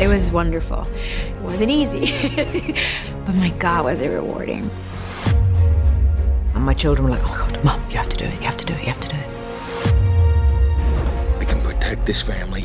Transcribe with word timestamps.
It 0.00 0.08
was 0.08 0.30
wonderful. 0.30 0.86
It 0.94 1.42
wasn't 1.42 1.70
easy, 1.70 2.06
but 3.26 3.34
my 3.34 3.50
God, 3.58 3.84
was 3.84 4.00
it 4.00 4.08
rewarding. 4.08 4.70
And 6.54 6.64
my 6.64 6.72
children 6.72 7.06
were 7.06 7.14
like, 7.14 7.22
oh 7.22 7.36
God, 7.36 7.62
Mom, 7.62 7.82
you 7.90 7.98
have 7.98 8.08
to 8.08 8.16
do 8.16 8.24
it, 8.24 8.32
you 8.32 8.46
have 8.46 8.56
to 8.56 8.64
do 8.64 8.72
it, 8.72 8.80
you 8.80 8.86
have 8.86 9.00
to 9.02 9.08
do 9.10 9.16
it. 9.16 9.26
I 11.38 11.44
can 11.44 11.60
protect 11.60 12.06
this 12.06 12.22
family. 12.22 12.62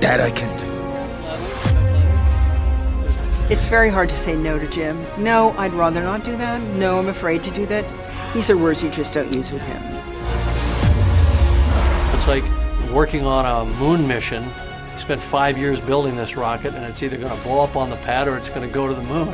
That 0.00 0.22
I 0.22 0.30
can 0.30 0.48
do. 0.58 0.64
It's 3.52 3.66
very 3.66 3.90
hard 3.90 4.08
to 4.08 4.16
say 4.16 4.34
no 4.34 4.58
to 4.58 4.66
Jim. 4.66 4.98
No, 5.18 5.50
I'd 5.58 5.74
rather 5.74 6.02
not 6.02 6.24
do 6.24 6.38
that. 6.38 6.62
No, 6.76 6.98
I'm 6.98 7.08
afraid 7.08 7.42
to 7.42 7.50
do 7.50 7.66
that. 7.66 7.84
These 8.32 8.48
are 8.48 8.56
words 8.56 8.82
you 8.82 8.88
just 8.90 9.12
don't 9.12 9.34
use 9.34 9.52
with 9.52 9.60
him. 9.60 9.82
It's 12.14 12.26
like 12.26 12.44
working 12.90 13.26
on 13.26 13.44
a 13.44 13.70
moon 13.74 14.08
mission. 14.08 14.50
Spent 14.98 15.22
five 15.22 15.56
years 15.56 15.80
building 15.80 16.16
this 16.16 16.36
rocket, 16.36 16.74
and 16.74 16.84
it's 16.84 17.02
either 17.02 17.16
going 17.16 17.34
to 17.34 17.42
blow 17.42 17.62
up 17.62 17.76
on 17.76 17.88
the 17.88 17.96
pad 17.96 18.28
or 18.28 18.36
it's 18.36 18.50
going 18.50 18.66
to 18.66 18.68
go 18.68 18.86
to 18.86 18.94
the 18.94 19.02
moon. 19.02 19.32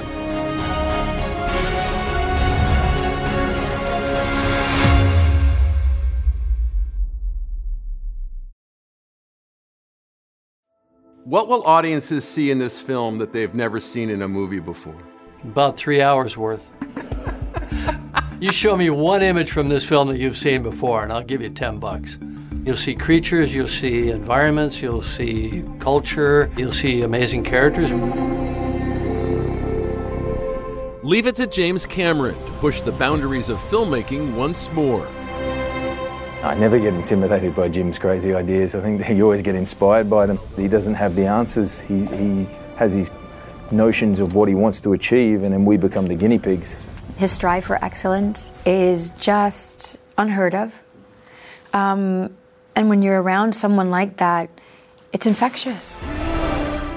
What 11.24 11.48
will 11.48 11.62
audiences 11.62 12.28
see 12.28 12.50
in 12.50 12.58
this 12.58 12.78
film 12.78 13.16
that 13.16 13.32
they've 13.32 13.54
never 13.54 13.80
seen 13.80 14.10
in 14.10 14.20
a 14.20 14.28
movie 14.28 14.60
before? 14.60 15.02
About 15.42 15.78
three 15.78 16.02
hours 16.02 16.36
worth. 16.36 16.64
you 18.40 18.52
show 18.52 18.76
me 18.76 18.90
one 18.90 19.22
image 19.22 19.50
from 19.50 19.70
this 19.70 19.84
film 19.84 20.08
that 20.08 20.18
you've 20.18 20.36
seen 20.36 20.62
before, 20.62 21.02
and 21.02 21.10
I'll 21.10 21.22
give 21.22 21.40
you 21.40 21.48
10 21.48 21.78
bucks. 21.78 22.18
You'll 22.64 22.76
see 22.76 22.94
creatures, 22.94 23.54
you'll 23.54 23.66
see 23.66 24.08
environments, 24.08 24.80
you'll 24.80 25.02
see 25.02 25.62
culture, 25.80 26.50
you'll 26.56 26.72
see 26.72 27.02
amazing 27.02 27.44
characters. 27.44 27.90
Leave 31.02 31.26
it 31.26 31.36
to 31.36 31.46
James 31.46 31.84
Cameron 31.84 32.34
to 32.46 32.52
push 32.52 32.80
the 32.80 32.92
boundaries 32.92 33.50
of 33.50 33.58
filmmaking 33.58 34.34
once 34.34 34.72
more. 34.72 35.06
I 36.42 36.54
never 36.54 36.78
get 36.78 36.94
intimidated 36.94 37.54
by 37.54 37.68
Jim's 37.68 37.98
crazy 37.98 38.32
ideas. 38.32 38.74
I 38.74 38.80
think 38.80 38.98
that 39.00 39.10
you 39.14 39.24
always 39.24 39.42
get 39.42 39.56
inspired 39.56 40.08
by 40.08 40.24
them. 40.24 40.38
He 40.56 40.66
doesn't 40.66 40.94
have 40.94 41.16
the 41.16 41.26
answers. 41.26 41.80
He, 41.80 42.06
he 42.06 42.44
has 42.76 42.94
his 42.94 43.10
notions 43.70 44.20
of 44.20 44.34
what 44.34 44.48
he 44.48 44.54
wants 44.54 44.80
to 44.80 44.94
achieve, 44.94 45.42
and 45.42 45.52
then 45.52 45.66
we 45.66 45.76
become 45.76 46.06
the 46.06 46.14
guinea 46.14 46.38
pigs. 46.38 46.76
His 47.18 47.30
strive 47.30 47.66
for 47.66 47.84
excellence 47.84 48.54
is 48.64 49.10
just 49.10 49.98
unheard 50.16 50.54
of. 50.54 50.82
Um, 51.74 52.34
and 52.76 52.88
when 52.88 53.02
you're 53.02 53.20
around 53.22 53.54
someone 53.54 53.90
like 53.90 54.16
that, 54.18 54.48
it's 55.12 55.26
infectious. 55.26 56.02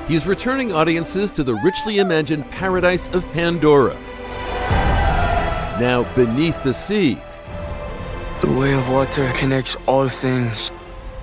He's 0.07 0.25
returning 0.25 0.71
audiences 0.73 1.31
to 1.33 1.43
the 1.43 1.55
richly 1.55 1.99
imagined 1.99 2.49
paradise 2.51 3.07
of 3.09 3.29
Pandora. 3.33 3.95
Now, 5.79 6.05
beneath 6.15 6.61
the 6.63 6.73
sea, 6.73 7.17
The 8.41 8.51
way 8.51 8.73
of 8.73 8.87
water 8.89 9.31
connects 9.35 9.75
all 9.87 10.07
things. 10.09 10.71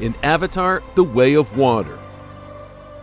in 0.00 0.14
Avatar 0.24 0.82
The 0.96 1.04
Way 1.04 1.34
of 1.34 1.56
Water. 1.56 1.96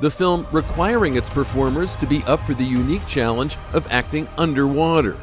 The 0.01 0.11
film 0.11 0.45
requiring 0.51 1.15
its 1.15 1.29
performers 1.29 1.95
to 1.97 2.05
be 2.05 2.21
up 2.25 2.45
for 2.45 2.53
the 2.53 2.65
unique 2.65 3.05
challenge 3.07 3.57
of 3.71 3.87
acting 3.89 4.27
underwater. 4.37 5.15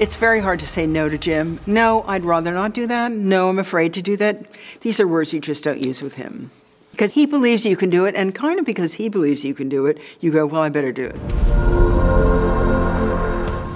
It's 0.00 0.16
very 0.16 0.40
hard 0.40 0.58
to 0.58 0.66
say 0.66 0.88
no 0.88 1.08
to 1.08 1.16
Jim. 1.16 1.60
No, 1.68 2.02
I'd 2.08 2.24
rather 2.24 2.52
not 2.52 2.72
do 2.72 2.88
that. 2.88 3.12
No, 3.12 3.48
I'm 3.48 3.60
afraid 3.60 3.94
to 3.94 4.02
do 4.02 4.16
that. 4.16 4.44
These 4.80 4.98
are 4.98 5.06
words 5.06 5.32
you 5.32 5.38
just 5.38 5.62
don't 5.62 5.86
use 5.86 6.02
with 6.02 6.14
him. 6.14 6.50
Because 6.90 7.12
he 7.12 7.26
believes 7.26 7.64
you 7.64 7.76
can 7.76 7.90
do 7.90 8.04
it, 8.04 8.16
and 8.16 8.34
kind 8.34 8.58
of 8.58 8.64
because 8.64 8.94
he 8.94 9.08
believes 9.08 9.44
you 9.44 9.54
can 9.54 9.68
do 9.68 9.86
it, 9.86 9.98
you 10.20 10.32
go, 10.32 10.46
well, 10.46 10.62
I 10.62 10.68
better 10.68 10.90
do 10.90 11.04
it. 11.04 11.16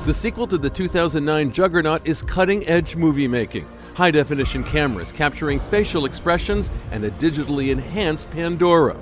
The 0.07 0.13
sequel 0.13 0.49
to 0.49 0.59
the 0.59 0.71
2009 0.71 1.53
Juggernaut 1.53 2.05
is 2.05 2.21
cutting 2.23 2.67
edge 2.67 2.97
movie 2.97 3.29
making. 3.29 3.69
High 3.95 4.11
definition 4.11 4.65
cameras 4.65 5.13
capturing 5.13 5.61
facial 5.61 6.05
expressions 6.05 6.71
and 6.91 7.05
a 7.05 7.11
digitally 7.13 7.71
enhanced 7.71 8.29
Pandora. 8.33 8.97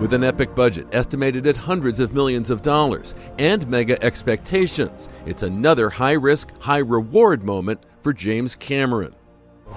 With 0.00 0.12
an 0.12 0.24
epic 0.24 0.54
budget 0.56 0.88
estimated 0.92 1.46
at 1.46 1.56
hundreds 1.56 2.00
of 2.00 2.12
millions 2.12 2.50
of 2.50 2.62
dollars 2.62 3.14
and 3.38 3.66
mega 3.68 4.02
expectations, 4.02 5.08
it's 5.24 5.44
another 5.44 5.88
high 5.88 6.12
risk, 6.12 6.50
high 6.60 6.78
reward 6.78 7.44
moment 7.44 7.80
for 8.00 8.12
James 8.12 8.56
Cameron. 8.56 9.14
The 9.66 9.74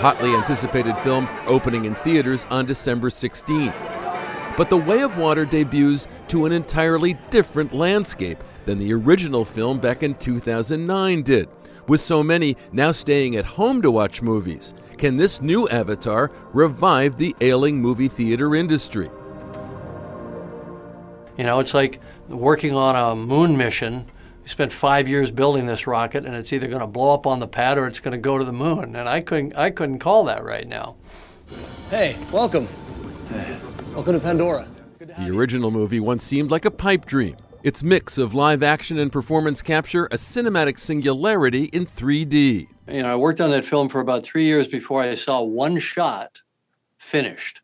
hotly 0.00 0.34
anticipated 0.34 0.96
film 1.00 1.28
opening 1.46 1.84
in 1.84 1.94
theaters 1.94 2.46
on 2.50 2.64
December 2.64 3.10
16th. 3.10 3.74
But 4.56 4.70
The 4.70 4.78
Way 4.78 5.02
of 5.02 5.18
Water 5.18 5.44
debuts 5.44 6.08
to 6.28 6.46
an 6.46 6.52
entirely 6.52 7.18
different 7.30 7.74
landscape 7.74 8.38
than 8.64 8.78
the 8.78 8.94
original 8.94 9.44
film 9.44 9.78
back 9.78 10.02
in 10.02 10.14
2009 10.14 11.22
did. 11.22 11.48
With 11.88 12.00
so 12.00 12.22
many 12.22 12.56
now 12.72 12.92
staying 12.92 13.36
at 13.36 13.44
home 13.44 13.82
to 13.82 13.90
watch 13.90 14.22
movies, 14.22 14.72
can 15.02 15.16
this 15.16 15.42
new 15.42 15.68
Avatar 15.68 16.30
revive 16.52 17.16
the 17.16 17.34
ailing 17.40 17.80
movie 17.80 18.06
theater 18.06 18.54
industry? 18.54 19.10
You 21.36 21.42
know, 21.42 21.58
it's 21.58 21.74
like 21.74 21.98
working 22.28 22.76
on 22.76 22.94
a 22.94 23.16
moon 23.16 23.56
mission. 23.56 24.08
You 24.44 24.48
spent 24.48 24.72
five 24.72 25.08
years 25.08 25.32
building 25.32 25.66
this 25.66 25.88
rocket, 25.88 26.24
and 26.24 26.36
it's 26.36 26.52
either 26.52 26.68
going 26.68 26.82
to 26.82 26.86
blow 26.86 27.12
up 27.12 27.26
on 27.26 27.40
the 27.40 27.48
pad 27.48 27.78
or 27.78 27.88
it's 27.88 27.98
going 27.98 28.12
to 28.12 28.18
go 28.18 28.38
to 28.38 28.44
the 28.44 28.52
moon. 28.52 28.94
And 28.94 29.08
I 29.08 29.20
couldn't, 29.22 29.56
I 29.56 29.70
couldn't 29.70 29.98
call 29.98 30.22
that 30.26 30.44
right 30.44 30.68
now. 30.68 30.94
Hey, 31.90 32.16
welcome. 32.30 32.68
Welcome 33.94 34.14
to 34.14 34.20
Pandora. 34.20 34.68
The 35.00 35.36
original 35.36 35.72
movie 35.72 35.98
once 35.98 36.22
seemed 36.22 36.52
like 36.52 36.64
a 36.64 36.70
pipe 36.70 37.06
dream. 37.06 37.34
Its 37.62 37.84
mix 37.84 38.18
of 38.18 38.34
live 38.34 38.64
action 38.64 38.98
and 38.98 39.12
performance 39.12 39.62
capture 39.62 40.06
a 40.06 40.16
cinematic 40.16 40.80
singularity 40.80 41.66
in 41.66 41.86
3D. 41.86 42.66
You 42.88 43.02
know, 43.04 43.12
I 43.12 43.14
worked 43.14 43.40
on 43.40 43.50
that 43.50 43.64
film 43.64 43.88
for 43.88 44.00
about 44.00 44.24
three 44.24 44.42
years 44.44 44.66
before 44.66 45.00
I 45.00 45.14
saw 45.14 45.42
one 45.42 45.78
shot 45.78 46.42
finished. 46.98 47.60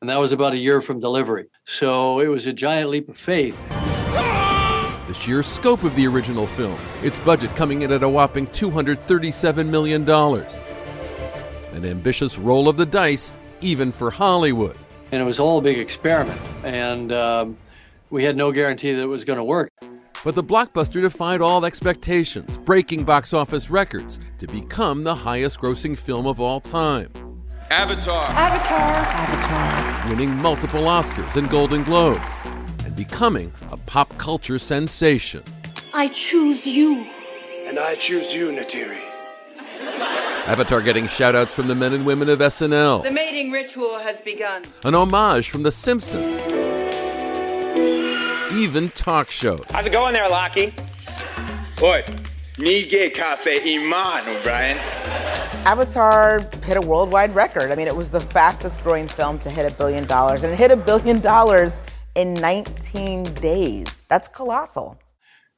And 0.00 0.08
that 0.08 0.18
was 0.18 0.32
about 0.32 0.54
a 0.54 0.56
year 0.56 0.80
from 0.80 0.98
delivery. 0.98 1.48
So 1.66 2.20
it 2.20 2.28
was 2.28 2.46
a 2.46 2.54
giant 2.54 2.88
leap 2.88 3.10
of 3.10 3.18
faith. 3.18 3.54
The 3.68 5.14
sheer 5.14 5.42
scope 5.42 5.84
of 5.84 5.94
the 5.94 6.06
original 6.06 6.46
film, 6.46 6.78
its 7.02 7.18
budget 7.18 7.54
coming 7.54 7.82
in 7.82 7.92
at 7.92 8.02
a 8.02 8.08
whopping 8.08 8.46
$237 8.46 9.68
million. 9.68 10.08
An 10.08 11.84
ambitious 11.84 12.38
roll 12.38 12.66
of 12.66 12.78
the 12.78 12.86
dice, 12.86 13.34
even 13.60 13.92
for 13.92 14.10
Hollywood. 14.10 14.78
And 15.12 15.20
it 15.20 15.26
was 15.26 15.38
all 15.38 15.58
a 15.58 15.62
big 15.62 15.78
experiment. 15.78 16.40
And 16.64 17.12
um, 17.12 17.58
we 18.10 18.24
had 18.24 18.36
no 18.36 18.52
guarantee 18.52 18.92
that 18.92 19.02
it 19.02 19.06
was 19.06 19.24
going 19.24 19.36
to 19.38 19.44
work. 19.44 19.70
But 20.24 20.34
the 20.34 20.42
blockbuster 20.42 21.00
defied 21.00 21.40
all 21.40 21.64
expectations, 21.64 22.56
breaking 22.58 23.04
box 23.04 23.32
office 23.32 23.70
records 23.70 24.18
to 24.38 24.46
become 24.48 25.04
the 25.04 25.14
highest 25.14 25.60
grossing 25.60 25.96
film 25.96 26.26
of 26.26 26.40
all 26.40 26.60
time. 26.60 27.10
Avatar. 27.70 28.24
Avatar. 28.30 28.78
Avatar. 28.80 30.10
winning 30.10 30.34
multiple 30.36 30.84
Oscars 30.84 31.36
and 31.36 31.48
Golden 31.50 31.82
Globes, 31.84 32.32
and 32.84 32.96
becoming 32.96 33.52
a 33.70 33.76
pop 33.76 34.16
culture 34.18 34.58
sensation. 34.58 35.42
I 35.92 36.08
choose 36.08 36.66
you. 36.66 37.06
And 37.66 37.78
I 37.78 37.94
choose 37.94 38.32
you, 38.34 38.48
Neytiri. 38.50 38.98
Avatar 40.46 40.80
getting 40.80 41.04
shoutouts 41.04 41.50
from 41.50 41.68
the 41.68 41.74
men 41.74 41.92
and 41.92 42.06
women 42.06 42.30
of 42.30 42.38
SNL, 42.38 43.02
The 43.04 43.10
mating 43.10 43.50
ritual 43.50 43.98
has 43.98 44.20
begun. 44.22 44.62
an 44.84 44.94
homage 44.94 45.50
from 45.50 45.62
The 45.62 45.70
Simpsons, 45.72 46.40
even 48.58 48.90
talk 48.90 49.30
shows. 49.30 49.62
How's 49.70 49.86
it 49.86 49.92
going 49.92 50.12
there, 50.12 50.28
Lockie? 50.28 50.74
Oi, 51.80 52.02
Nige 52.54 53.14
Cafe 53.14 53.76
Iman, 53.76 54.36
O'Brien. 54.36 54.76
Avatar 55.64 56.40
hit 56.64 56.76
a 56.76 56.80
worldwide 56.80 57.32
record. 57.34 57.70
I 57.70 57.76
mean, 57.76 57.86
it 57.86 57.94
was 57.94 58.10
the 58.10 58.20
fastest 58.20 58.82
growing 58.82 59.06
film 59.06 59.38
to 59.40 59.50
hit 59.50 59.70
a 59.70 59.74
billion 59.76 60.04
dollars, 60.04 60.42
and 60.42 60.52
it 60.52 60.56
hit 60.56 60.72
a 60.72 60.76
billion 60.76 61.20
dollars 61.20 61.80
in 62.16 62.34
19 62.34 63.24
days. 63.34 64.04
That's 64.08 64.26
colossal. 64.26 64.98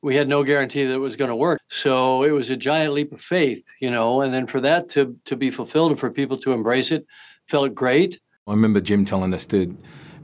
We 0.02 0.14
had 0.16 0.28
no 0.28 0.44
guarantee 0.44 0.84
that 0.84 0.94
it 0.94 0.98
was 0.98 1.16
going 1.16 1.30
to 1.30 1.36
work. 1.36 1.60
So 1.68 2.22
it 2.22 2.32
was 2.32 2.50
a 2.50 2.56
giant 2.56 2.92
leap 2.92 3.12
of 3.12 3.20
faith, 3.20 3.66
you 3.80 3.90
know, 3.90 4.20
and 4.20 4.32
then 4.32 4.46
for 4.46 4.60
that 4.60 4.88
to, 4.90 5.16
to 5.24 5.36
be 5.36 5.50
fulfilled 5.50 5.92
and 5.92 6.00
for 6.00 6.10
people 6.12 6.36
to 6.38 6.52
embrace 6.52 6.90
it 6.90 7.06
felt 7.46 7.74
great. 7.74 8.20
I 8.46 8.52
remember 8.52 8.80
Jim 8.80 9.04
telling 9.04 9.32
us 9.32 9.46
to 9.46 9.76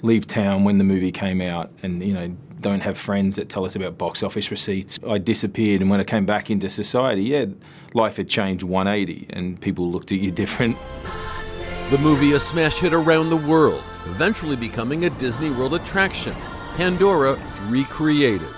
leave 0.03 0.27
town 0.27 0.65
when 0.65 0.79
the 0.79 0.85
movie 0.85 1.13
came 1.13 1.41
out 1.41 1.71
and, 1.83 2.03
you 2.03 2.15
know, 2.15 2.35
don't 2.61 2.83
have 2.83 2.97
friends 2.99 3.37
that 3.37 3.49
tell 3.49 3.65
us 3.65 3.77
about 3.77 3.99
box 3.99 4.23
office 4.23 4.51
receipts. 4.51 4.99
I 5.07 5.19
disappeared, 5.19 5.81
and 5.83 5.91
when 5.91 6.01
I 6.01 6.05
came 6.05 6.27
back 6.27 6.51
into 6.51 6.71
society, 6.71 7.23
yeah, 7.23 7.47
life 7.95 8.17
had 8.17 8.29
changed 8.29 8.65
180 8.65 9.27
and 9.31 9.61
people 9.61 9.91
looked 9.91 10.13
at 10.13 10.19
you 10.19 10.31
different. 10.43 10.77
The 11.91 11.99
movie 11.99 12.33
a 12.33 12.41
smash 12.41 12.81
hit 12.81 12.93
around 12.93 13.31
the 13.31 13.37
world, 13.37 13.83
eventually 14.07 14.57
becoming 14.57 15.05
a 15.05 15.11
Disney 15.11 15.51
World 15.51 15.75
attraction. 15.75 16.35
Pandora 16.77 17.41
recreated. 17.69 18.49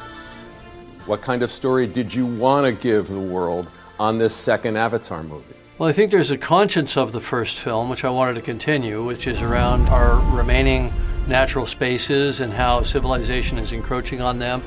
What 1.04 1.22
kind 1.22 1.42
of 1.42 1.50
story 1.50 1.86
did 1.86 2.12
you 2.12 2.26
want 2.26 2.66
to 2.66 2.72
give 2.72 3.08
the 3.08 3.20
world 3.20 3.70
on 3.98 4.18
this 4.18 4.34
second 4.34 4.76
Avatar 4.76 5.22
movie? 5.22 5.54
Well, 5.78 5.88
I 5.88 5.92
think 5.92 6.10
there's 6.10 6.30
a 6.30 6.38
conscience 6.38 6.96
of 6.96 7.12
the 7.12 7.20
first 7.20 7.58
film, 7.60 7.88
which 7.88 8.04
I 8.04 8.10
wanted 8.10 8.34
to 8.34 8.42
continue, 8.42 9.04
which 9.04 9.26
is 9.26 9.40
around 9.40 9.88
our 9.88 10.18
remaining 10.34 10.92
natural 11.28 11.66
spaces 11.66 12.40
and 12.40 12.52
how 12.52 12.82
civilization 12.82 13.58
is 13.58 13.72
encroaching 13.72 14.20
on 14.20 14.38
them. 14.38 14.62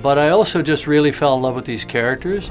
But 0.00 0.18
I 0.18 0.30
also 0.30 0.62
just 0.62 0.86
really 0.86 1.12
fell 1.12 1.36
in 1.36 1.42
love 1.42 1.54
with 1.54 1.64
these 1.64 1.84
characters, 1.84 2.50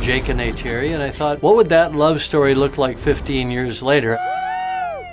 Jake 0.00 0.28
and 0.28 0.40
Neytiri, 0.40 0.94
and 0.94 1.02
I 1.02 1.10
thought, 1.10 1.42
what 1.42 1.56
would 1.56 1.68
that 1.68 1.94
love 1.94 2.22
story 2.22 2.54
look 2.54 2.78
like 2.78 2.98
15 2.98 3.50
years 3.50 3.82
later? 3.82 4.18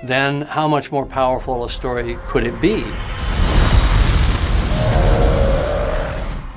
Then 0.03 0.41
how 0.41 0.67
much 0.67 0.91
more 0.91 1.05
powerful 1.05 1.65
a 1.65 1.69
story 1.69 2.17
could 2.25 2.45
it 2.45 2.59
be? 2.61 2.83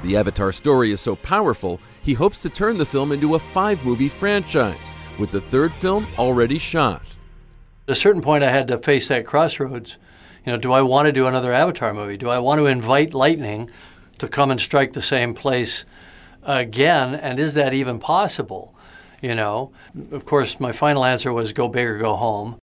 The 0.02 0.16
Avatar 0.16 0.50
story 0.52 0.90
is 0.90 1.00
so 1.00 1.14
powerful, 1.16 1.80
he 2.02 2.14
hopes 2.14 2.42
to 2.42 2.50
turn 2.50 2.78
the 2.78 2.86
film 2.86 3.12
into 3.12 3.36
a 3.36 3.38
five 3.38 3.84
movie 3.84 4.08
franchise, 4.08 4.92
with 5.18 5.30
the 5.30 5.40
third 5.40 5.72
film 5.72 6.06
already 6.18 6.58
shot. 6.58 7.02
At 7.86 7.92
a 7.92 8.00
certain 8.00 8.22
point, 8.22 8.42
I 8.42 8.50
had 8.50 8.68
to 8.68 8.78
face 8.78 9.08
that 9.08 9.26
crossroads. 9.26 9.98
You 10.44 10.52
know, 10.52 10.58
do 10.58 10.72
I 10.72 10.82
want 10.82 11.06
to 11.06 11.12
do 11.12 11.26
another 11.26 11.52
Avatar 11.52 11.94
movie? 11.94 12.16
Do 12.16 12.28
I 12.28 12.38
want 12.38 12.58
to 12.58 12.66
invite 12.66 13.14
lightning 13.14 13.70
to 14.18 14.28
come 14.28 14.50
and 14.50 14.60
strike 14.60 14.92
the 14.92 15.02
same 15.02 15.34
place 15.34 15.84
again? 16.42 17.14
And 17.14 17.38
is 17.38 17.54
that 17.54 17.72
even 17.72 17.98
possible? 17.98 18.74
You 19.20 19.36
know, 19.36 19.70
of 20.10 20.24
course, 20.24 20.58
my 20.58 20.72
final 20.72 21.04
answer 21.04 21.32
was 21.32 21.52
go 21.52 21.68
big 21.68 21.86
or 21.86 21.98
go 21.98 22.16
home. 22.16 22.58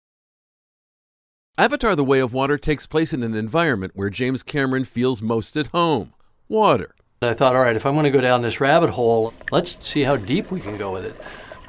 Avatar 1.58 1.96
The 1.96 2.04
Way 2.04 2.20
of 2.20 2.34
Water 2.34 2.58
takes 2.58 2.86
place 2.86 3.14
in 3.14 3.24
an 3.24 3.36
environment 3.36 3.94
where 3.96 4.10
James 4.10 4.44
Cameron 4.44 4.84
feels 4.84 5.22
most 5.22 5.56
at 5.56 5.68
home 5.68 6.14
water. 6.50 6.96
I 7.22 7.34
thought, 7.34 7.56
all 7.56 7.64
right, 7.64 7.76
if 7.76 7.86
I'm 7.86 7.94
going 7.94 8.06
to 8.06 8.12
go 8.12 8.22
down 8.22 8.42
this 8.42 8.62
rabbit 8.62 8.92
hole, 8.92 9.34
let's 9.52 9.78
see 9.86 10.04
how 10.04 10.16
deep 10.16 10.52
we 10.52 10.62
can 10.62 10.78
go 10.78 10.92
with 10.92 11.06
it, 11.06 11.16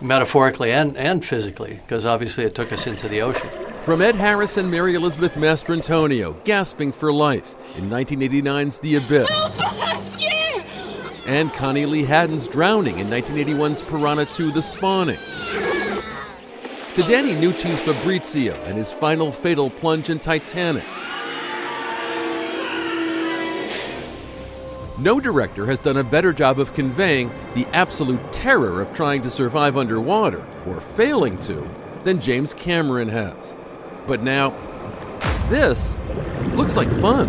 metaphorically 0.00 0.70
and, 0.70 0.96
and 0.96 1.24
physically, 1.24 1.80
because 1.82 2.04
obviously 2.04 2.44
it 2.44 2.54
took 2.54 2.72
us 2.72 2.86
into 2.86 3.08
the 3.08 3.20
ocean. 3.20 3.50
From 3.82 4.02
Ed 4.02 4.14
Harris 4.14 4.58
and 4.58 4.70
Mary 4.70 4.94
Elizabeth 4.94 5.36
Mastrantonio, 5.36 6.44
gasping 6.44 6.92
for 6.92 7.10
life 7.14 7.54
in 7.78 7.88
1989's 7.88 8.78
The 8.78 8.96
Abyss. 8.96 9.58
And 11.26 11.50
Connie 11.54 11.86
Lee 11.86 12.04
Haddon's 12.04 12.46
drowning 12.46 12.98
in 12.98 13.06
1981's 13.06 13.80
Piranha 13.80 14.26
2 14.26 14.50
The 14.52 14.60
Spawning. 14.60 15.16
To 16.94 17.02
Danny 17.02 17.32
Nucci's 17.32 17.82
Fabrizio 17.82 18.52
and 18.64 18.76
his 18.76 18.92
final 18.92 19.32
fatal 19.32 19.70
plunge 19.70 20.10
in 20.10 20.18
Titanic. 20.18 20.84
No 24.98 25.18
director 25.18 25.64
has 25.64 25.78
done 25.78 25.96
a 25.96 26.04
better 26.04 26.34
job 26.34 26.60
of 26.60 26.74
conveying 26.74 27.30
the 27.54 27.66
absolute 27.68 28.30
terror 28.30 28.82
of 28.82 28.92
trying 28.92 29.22
to 29.22 29.30
survive 29.30 29.78
underwater, 29.78 30.46
or 30.66 30.82
failing 30.82 31.38
to, 31.38 31.66
than 32.04 32.20
James 32.20 32.52
Cameron 32.52 33.08
has. 33.08 33.56
But 34.06 34.22
now, 34.22 34.50
this 35.48 35.96
looks 36.54 36.76
like 36.76 36.90
fun. 37.00 37.28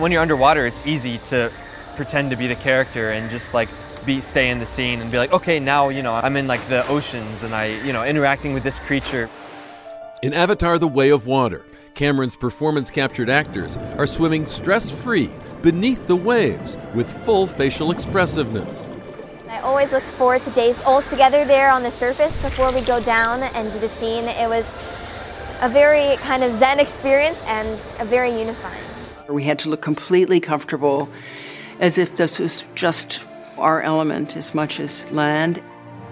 When 0.00 0.12
you're 0.12 0.22
underwater, 0.22 0.66
it's 0.66 0.86
easy 0.86 1.18
to 1.18 1.50
pretend 1.96 2.30
to 2.30 2.36
be 2.36 2.46
the 2.46 2.54
character 2.56 3.10
and 3.10 3.30
just 3.30 3.54
like 3.54 3.68
be 4.04 4.20
stay 4.20 4.50
in 4.50 4.58
the 4.58 4.66
scene 4.66 5.00
and 5.00 5.10
be 5.10 5.18
like, 5.18 5.32
okay, 5.32 5.58
now 5.58 5.88
you 5.88 6.02
know 6.02 6.14
I'm 6.14 6.36
in 6.36 6.46
like 6.46 6.64
the 6.68 6.86
oceans 6.88 7.42
and 7.42 7.54
I 7.54 7.66
you 7.84 7.92
know 7.92 8.04
interacting 8.04 8.52
with 8.54 8.62
this 8.62 8.78
creature. 8.78 9.28
In 10.22 10.32
Avatar: 10.32 10.78
The 10.78 10.88
Way 10.88 11.10
of 11.10 11.26
Water, 11.26 11.64
Cameron's 11.94 12.36
performance 12.36 12.90
captured 12.90 13.30
actors 13.30 13.76
are 13.98 14.06
swimming 14.06 14.46
stress 14.46 14.90
free 14.90 15.30
beneath 15.62 16.06
the 16.06 16.16
waves 16.16 16.76
with 16.94 17.10
full 17.24 17.46
facial 17.46 17.90
expressiveness. 17.90 18.90
I 19.48 19.60
always 19.60 19.92
looked 19.92 20.10
forward 20.10 20.42
to 20.42 20.50
days 20.50 20.80
all 20.82 21.02
together 21.02 21.44
there 21.44 21.70
on 21.70 21.82
the 21.82 21.90
surface 21.90 22.40
before 22.40 22.72
we 22.72 22.80
go 22.80 23.00
down 23.02 23.42
and 23.42 23.72
do 23.72 23.78
the 23.78 23.88
scene. 23.88 24.24
It 24.24 24.48
was 24.48 24.74
a 25.60 25.68
very 25.68 26.16
kind 26.18 26.42
of 26.42 26.58
zen 26.58 26.78
experience 26.80 27.40
and 27.42 27.68
a 27.98 28.04
very 28.04 28.30
unifying. 28.30 28.82
We 29.28 29.44
had 29.44 29.58
to 29.60 29.70
look 29.70 29.82
completely 29.82 30.40
comfortable 30.40 31.08
as 31.80 31.98
if 31.98 32.16
this 32.16 32.38
was 32.38 32.64
just 32.74 33.20
our 33.58 33.82
element 33.82 34.36
as 34.36 34.54
much 34.54 34.80
as 34.80 35.10
land. 35.10 35.62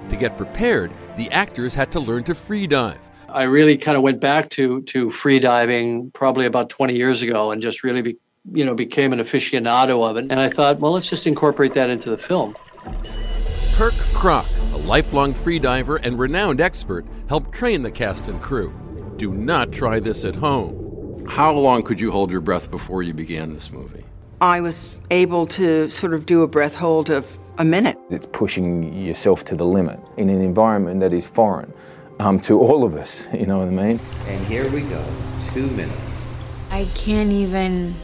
To 0.08 0.16
get 0.16 0.36
prepared, 0.36 0.92
the 1.16 1.30
actors 1.30 1.74
had 1.74 1.90
to 1.92 2.00
learn 2.00 2.24
to 2.24 2.34
free 2.34 2.66
dive. 2.66 2.98
I 3.28 3.44
really 3.44 3.76
kind 3.76 3.96
of 3.96 4.02
went 4.02 4.20
back 4.20 4.48
to 4.50 4.82
to 4.82 5.10
free 5.10 5.38
diving 5.38 6.10
probably 6.12 6.46
about 6.46 6.68
20 6.68 6.94
years 6.94 7.22
ago 7.22 7.50
and 7.50 7.60
just 7.60 7.82
really 7.82 8.00
be, 8.00 8.16
you 8.52 8.64
know 8.64 8.74
became 8.74 9.12
an 9.12 9.18
aficionado 9.18 10.08
of 10.08 10.16
it. 10.16 10.26
And 10.30 10.38
I 10.38 10.48
thought, 10.48 10.78
well, 10.78 10.92
let's 10.92 11.08
just 11.08 11.26
incorporate 11.26 11.74
that 11.74 11.90
into 11.90 12.10
the 12.10 12.18
film. 12.18 12.56
Kirk 13.72 13.94
Krack, 14.12 14.46
a 14.72 14.76
lifelong 14.76 15.34
freediver 15.34 15.98
and 16.02 16.18
renowned 16.18 16.60
expert, 16.60 17.04
helped 17.28 17.52
train 17.52 17.82
the 17.82 17.90
cast 17.90 18.28
and 18.28 18.40
crew. 18.40 18.72
Do 19.16 19.32
not 19.32 19.70
try 19.70 20.00
this 20.00 20.24
at 20.24 20.34
home. 20.34 21.24
How 21.28 21.52
long 21.52 21.82
could 21.82 22.00
you 22.00 22.10
hold 22.10 22.30
your 22.30 22.40
breath 22.40 22.70
before 22.70 23.02
you 23.02 23.14
began 23.14 23.54
this 23.54 23.70
movie? 23.70 24.04
I 24.40 24.60
was 24.60 24.88
able 25.10 25.46
to 25.48 25.88
sort 25.88 26.14
of 26.14 26.26
do 26.26 26.42
a 26.42 26.48
breath 26.48 26.74
hold 26.74 27.10
of 27.10 27.38
a 27.58 27.64
minute. 27.64 27.96
It's 28.10 28.26
pushing 28.26 28.92
yourself 29.04 29.44
to 29.46 29.54
the 29.54 29.64
limit 29.64 30.00
in 30.16 30.28
an 30.28 30.40
environment 30.40 31.00
that 31.00 31.12
is 31.12 31.26
foreign 31.26 31.72
um, 32.18 32.40
to 32.40 32.58
all 32.58 32.84
of 32.84 32.94
us, 32.94 33.28
you 33.34 33.46
know 33.46 33.58
what 33.58 33.68
I 33.68 33.70
mean? 33.70 34.00
And 34.26 34.46
here 34.46 34.68
we 34.70 34.82
go, 34.82 35.04
two 35.52 35.68
minutes. 35.68 36.32
I 36.70 36.86
can't 36.94 37.30
even 37.30 37.94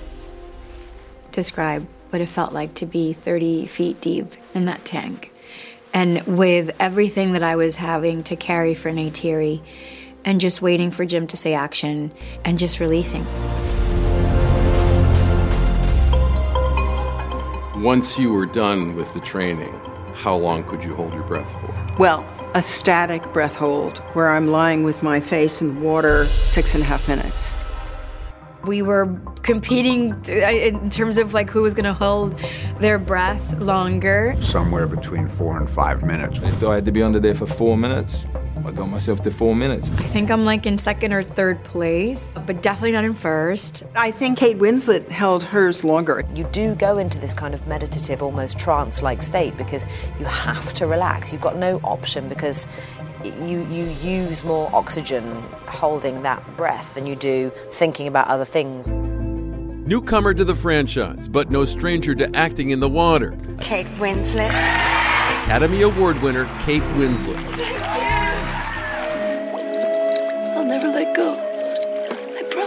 describe 1.33 1.87
what 2.11 2.23
it 2.23 2.27
felt 2.27 2.53
like 2.53 2.75
to 2.75 2.87
be 2.87 3.13
30 3.13 3.67
feet 3.67 4.01
deep 4.01 4.33
in 4.55 4.67
that 4.67 4.85
tank. 4.85 5.33
And 5.93 6.25
with 6.39 6.71
everything 6.79 7.33
that 7.33 7.43
I 7.43 7.57
was 7.57 7.77
having 7.77 8.23
to 8.25 8.37
carry 8.37 8.75
for 8.75 8.91
Neytiri, 8.91 9.61
and 10.25 10.41
just 10.41 10.63
waiting 10.63 10.91
for 10.91 11.05
Jim 11.05 11.27
to 11.29 11.37
say 11.37 11.55
action 11.55 12.13
and 12.45 12.59
just 12.59 12.81
releasing. 12.81 13.25
Once 17.83 18.19
you 18.19 18.31
were 18.31 18.45
done 18.47 18.95
with 18.95 19.13
the 19.15 19.21
training, 19.21 19.73
how 20.13 20.37
long 20.37 20.63
could 20.65 20.85
you 20.85 20.95
hold 20.95 21.15
your 21.15 21.23
breath 21.23 21.51
for? 21.61 21.97
Well, 21.99 22.27
a 22.55 22.61
static 22.61 23.33
breath 23.33 23.57
hold 23.57 23.99
where 24.13 24.31
I'm 24.31 24.49
lying 24.49 24.83
with 24.83 25.03
my 25.03 25.19
face 25.19 25.63
in 25.63 25.75
the 25.75 25.81
water 25.81 26.27
six 26.45 26.75
and 26.75 26.83
a 26.83 26.87
half 26.87 27.09
minutes. 27.09 27.57
We 28.67 28.83
were 28.83 29.19
competing 29.41 30.23
in 30.27 30.91
terms 30.91 31.17
of 31.17 31.33
like 31.33 31.49
who 31.49 31.63
was 31.63 31.73
going 31.73 31.87
to 31.87 31.95
hold 31.95 32.39
their 32.79 32.99
breath 32.99 33.59
longer. 33.59 34.37
Somewhere 34.43 34.87
between 34.87 35.27
four 35.27 35.57
and 35.57 35.71
five 35.71 36.03
minutes. 36.03 36.39
If 36.43 36.63
I 36.63 36.75
had 36.75 36.85
to 36.85 36.93
be 36.93 37.03
under 37.03 37.19
there 37.19 37.35
for 37.35 37.47
four 37.47 37.79
minutes, 37.79 38.27
Oh 38.63 38.69
I 38.69 38.73
got 38.73 38.89
myself 38.89 39.23
to 39.23 39.31
four 39.31 39.55
minutes. 39.55 39.91
I 39.91 40.03
think 40.03 40.31
I'm 40.31 40.45
like 40.45 40.67
in 40.67 40.77
second 40.77 41.13
or 41.13 41.23
third 41.23 41.63
place, 41.65 42.37
but 42.47 42.63
definitely 42.63 42.93
not 42.93 43.05
in 43.05 43.15
first. 43.15 43.85
I 43.95 44.11
think 44.11 44.39
Kate 44.39 44.59
Winslet 44.59 45.09
held 45.09 45.43
hers 45.43 45.85
longer. 45.85 46.25
You 46.35 46.45
do 46.53 46.75
go 46.75 46.99
into 46.99 47.19
this 47.19 47.33
kind 47.33 47.55
of 47.55 47.67
meditative, 47.67 48.23
almost 48.23 48.59
trance 48.59 49.03
like 49.03 49.23
state 49.23 49.57
because 49.57 49.87
you 50.19 50.27
have 50.27 50.75
to 50.75 50.87
relax. 50.87 51.33
You've 51.33 51.43
got 51.43 51.57
no 51.57 51.79
option 51.79 52.29
because 52.29 52.69
you, 53.25 53.67
you 53.71 53.85
use 54.03 54.45
more 54.45 54.71
oxygen 54.75 55.25
holding 55.67 56.23
that 56.23 56.57
breath 56.57 56.95
than 56.95 57.07
you 57.07 57.17
do 57.17 57.51
thinking 57.73 58.07
about 58.07 58.29
other 58.29 58.45
things. 58.45 58.89
Newcomer 58.89 60.35
to 60.35 60.45
the 60.45 60.55
franchise, 60.55 61.29
but 61.29 61.51
no 61.51 61.65
stranger 61.65 62.15
to 62.15 62.37
acting 62.37 62.71
in 62.71 62.81
the 62.81 62.89
water. 62.89 63.37
Kate 63.61 63.89
Winslet. 63.97 64.51
Academy 64.51 65.83
Award 65.83 66.21
winner 66.23 66.45
Kate 66.61 66.83
Winslet. 66.95 68.10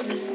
Promise. 0.04 0.32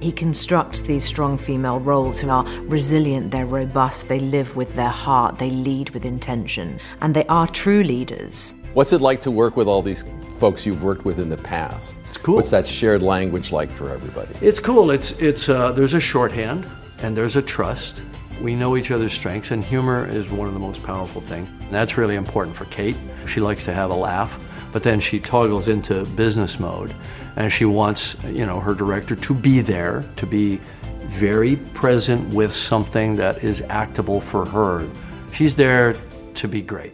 He 0.00 0.12
constructs 0.12 0.82
these 0.82 1.04
strong 1.04 1.36
female 1.36 1.80
roles 1.80 2.20
who 2.20 2.30
are 2.30 2.44
resilient, 2.66 3.30
they're 3.30 3.46
robust, 3.46 4.08
they 4.08 4.20
live 4.20 4.54
with 4.54 4.74
their 4.76 4.88
heart, 4.88 5.38
they 5.38 5.50
lead 5.50 5.90
with 5.90 6.04
intention, 6.04 6.78
and 7.00 7.14
they 7.14 7.24
are 7.26 7.48
true 7.48 7.82
leaders. 7.82 8.54
What's 8.74 8.92
it 8.92 9.00
like 9.00 9.20
to 9.22 9.30
work 9.30 9.56
with 9.56 9.66
all 9.66 9.82
these 9.82 10.04
folks 10.36 10.64
you've 10.64 10.84
worked 10.84 11.04
with 11.04 11.18
in 11.18 11.28
the 11.28 11.36
past? 11.36 11.96
It's 12.08 12.18
cool. 12.18 12.36
What's 12.36 12.50
that 12.50 12.66
shared 12.66 13.02
language 13.02 13.50
like 13.50 13.72
for 13.72 13.90
everybody? 13.90 14.34
It's 14.40 14.60
cool. 14.60 14.92
It's 14.92 15.12
it's 15.12 15.48
uh, 15.48 15.72
there's 15.72 15.94
a 15.94 16.00
shorthand 16.00 16.66
and 17.02 17.16
there's 17.16 17.34
a 17.34 17.42
trust. 17.42 18.02
We 18.40 18.54
know 18.54 18.76
each 18.76 18.92
other's 18.92 19.12
strengths, 19.12 19.50
and 19.50 19.64
humor 19.64 20.06
is 20.06 20.30
one 20.30 20.46
of 20.46 20.54
the 20.54 20.60
most 20.60 20.80
powerful 20.84 21.20
things. 21.20 21.48
And 21.60 21.74
that's 21.74 21.98
really 21.98 22.14
important 22.14 22.54
for 22.56 22.66
Kate. 22.66 22.96
She 23.26 23.40
likes 23.40 23.64
to 23.64 23.74
have 23.74 23.90
a 23.90 23.94
laugh, 23.96 24.38
but 24.72 24.84
then 24.84 25.00
she 25.00 25.18
toggles 25.18 25.68
into 25.68 26.04
business 26.04 26.60
mode, 26.60 26.94
and 27.38 27.52
she 27.52 27.64
wants 27.64 28.16
you 28.24 28.44
know 28.44 28.60
her 28.60 28.74
director 28.74 29.14
to 29.14 29.32
be 29.32 29.60
there, 29.60 30.04
to 30.16 30.26
be 30.26 30.60
very 31.06 31.56
present 31.72 32.34
with 32.34 32.54
something 32.54 33.16
that 33.16 33.42
is 33.42 33.62
actable 33.70 34.20
for 34.20 34.44
her. 34.44 34.86
She's 35.32 35.54
there 35.54 35.96
to 36.34 36.48
be 36.48 36.60
great. 36.60 36.92